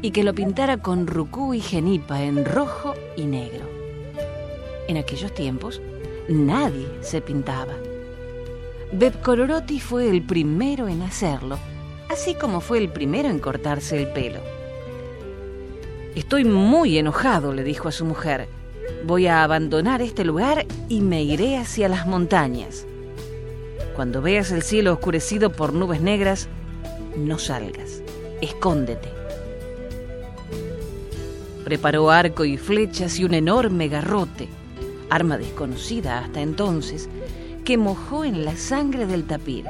y 0.00 0.12
que 0.12 0.24
lo 0.24 0.34
pintara 0.34 0.78
con 0.78 1.06
rucú 1.06 1.52
y 1.52 1.60
genipa 1.60 2.22
en 2.22 2.46
rojo 2.46 2.94
y 3.16 3.24
negro. 3.24 3.83
En 4.86 4.96
aquellos 4.96 5.32
tiempos 5.32 5.80
nadie 6.28 6.86
se 7.00 7.20
pintaba. 7.20 7.74
Beb 8.92 9.20
Cororoti 9.22 9.80
fue 9.80 10.10
el 10.10 10.22
primero 10.22 10.88
en 10.88 11.02
hacerlo, 11.02 11.58
así 12.10 12.34
como 12.34 12.60
fue 12.60 12.78
el 12.78 12.90
primero 12.90 13.28
en 13.28 13.38
cortarse 13.38 14.00
el 14.00 14.08
pelo. 14.08 14.40
Estoy 16.14 16.44
muy 16.44 16.98
enojado, 16.98 17.52
le 17.52 17.64
dijo 17.64 17.88
a 17.88 17.92
su 17.92 18.04
mujer. 18.04 18.46
Voy 19.04 19.26
a 19.26 19.42
abandonar 19.42 20.00
este 20.02 20.24
lugar 20.24 20.66
y 20.88 21.00
me 21.00 21.22
iré 21.22 21.56
hacia 21.56 21.88
las 21.88 22.06
montañas. 22.06 22.86
Cuando 23.96 24.22
veas 24.22 24.52
el 24.52 24.62
cielo 24.62 24.92
oscurecido 24.92 25.50
por 25.50 25.72
nubes 25.72 26.00
negras, 26.00 26.48
no 27.16 27.38
salgas, 27.38 28.02
escóndete. 28.40 29.08
Preparó 31.64 32.10
arco 32.10 32.44
y 32.44 32.58
flechas 32.58 33.18
y 33.18 33.24
un 33.24 33.34
enorme 33.34 33.88
garrote 33.88 34.48
arma 35.10 35.38
desconocida 35.38 36.18
hasta 36.18 36.40
entonces, 36.40 37.08
que 37.64 37.78
mojó 37.78 38.24
en 38.24 38.44
la 38.44 38.56
sangre 38.56 39.06
del 39.06 39.24
tapir. 39.24 39.64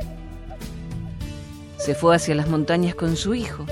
Se 1.76 1.94
fue 1.94 2.16
hacia 2.16 2.34
las 2.34 2.48
montañas 2.48 2.94
con 2.94 3.16
su 3.16 3.34
hijo 3.34 3.66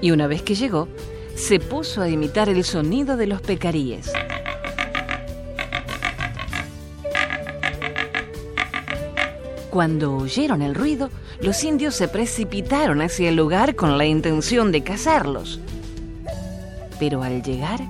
y 0.00 0.10
una 0.10 0.26
vez 0.26 0.42
que 0.42 0.54
llegó, 0.54 0.88
se 1.34 1.58
puso 1.60 2.02
a 2.02 2.08
imitar 2.08 2.48
el 2.48 2.64
sonido 2.64 3.16
de 3.16 3.26
los 3.26 3.40
pecaríes. 3.40 4.12
Cuando 9.70 10.16
oyeron 10.16 10.62
el 10.62 10.74
ruido, 10.74 11.10
los 11.40 11.62
indios 11.62 11.94
se 11.94 12.08
precipitaron 12.08 13.00
hacia 13.00 13.28
el 13.28 13.36
lugar 13.36 13.76
con 13.76 13.96
la 13.96 14.04
intención 14.04 14.72
de 14.72 14.82
cazarlos. 14.82 15.60
Pero 16.98 17.22
al 17.22 17.42
llegar, 17.42 17.80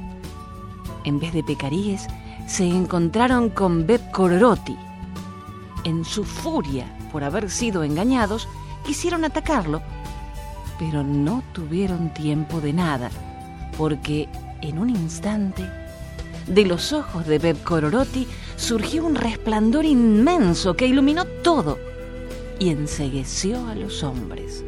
en 1.04 1.18
vez 1.18 1.32
de 1.32 1.42
pecaríes, 1.42 2.06
se 2.46 2.64
encontraron 2.64 3.50
con 3.50 3.86
Beb 3.86 4.10
Cororoti. 4.10 4.76
En 5.84 6.04
su 6.04 6.24
furia 6.24 6.86
por 7.10 7.24
haber 7.24 7.50
sido 7.50 7.82
engañados, 7.82 8.48
quisieron 8.84 9.24
atacarlo, 9.24 9.82
pero 10.78 11.02
no 11.02 11.42
tuvieron 11.52 12.12
tiempo 12.14 12.60
de 12.60 12.72
nada, 12.72 13.10
porque 13.76 14.28
en 14.62 14.78
un 14.78 14.90
instante, 14.90 15.68
de 16.46 16.64
los 16.64 16.92
ojos 16.92 17.26
de 17.26 17.38
Beb 17.38 17.62
Cororoti 17.62 18.26
surgió 18.56 19.04
un 19.04 19.14
resplandor 19.14 19.84
inmenso 19.84 20.74
que 20.74 20.86
iluminó 20.86 21.24
todo 21.24 21.78
y 22.58 22.70
ensegueció 22.70 23.66
a 23.68 23.74
los 23.74 24.02
hombres. 24.02 24.64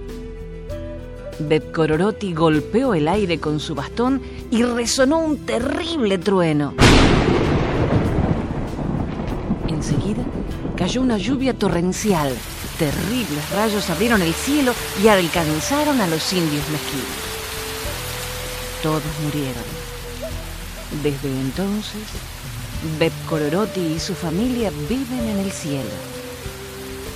Beb 1.40 1.72
Cororotti 1.72 2.34
golpeó 2.34 2.94
el 2.94 3.08
aire 3.08 3.40
con 3.40 3.58
su 3.58 3.74
bastón 3.74 4.22
y 4.50 4.62
resonó 4.62 5.18
un 5.18 5.38
terrible 5.38 6.18
trueno. 6.18 6.74
Enseguida 9.82 10.22
cayó 10.76 11.02
una 11.02 11.18
lluvia 11.18 11.54
torrencial. 11.54 12.32
Terribles 12.78 13.50
rayos 13.50 13.90
abrieron 13.90 14.22
el 14.22 14.32
cielo 14.32 14.72
y 15.02 15.08
alcanzaron 15.08 16.00
a 16.00 16.06
los 16.06 16.32
indios 16.32 16.62
mezquinos. 16.70 17.06
Todos 18.80 19.02
murieron. 19.24 19.64
Desde 21.02 21.28
entonces, 21.28 22.02
Beb 23.00 23.12
Cororotti 23.28 23.80
y 23.80 23.98
su 23.98 24.14
familia 24.14 24.70
viven 24.88 25.28
en 25.28 25.38
el 25.40 25.50
cielo. 25.50 25.90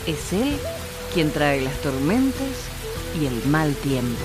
Es 0.09 0.33
él 0.33 0.59
quien 1.15 1.31
trae 1.31 1.61
las 1.61 1.81
tormentas 1.83 2.51
y 3.21 3.27
el 3.27 3.47
mal 3.47 3.77
tiempo. 3.77 4.25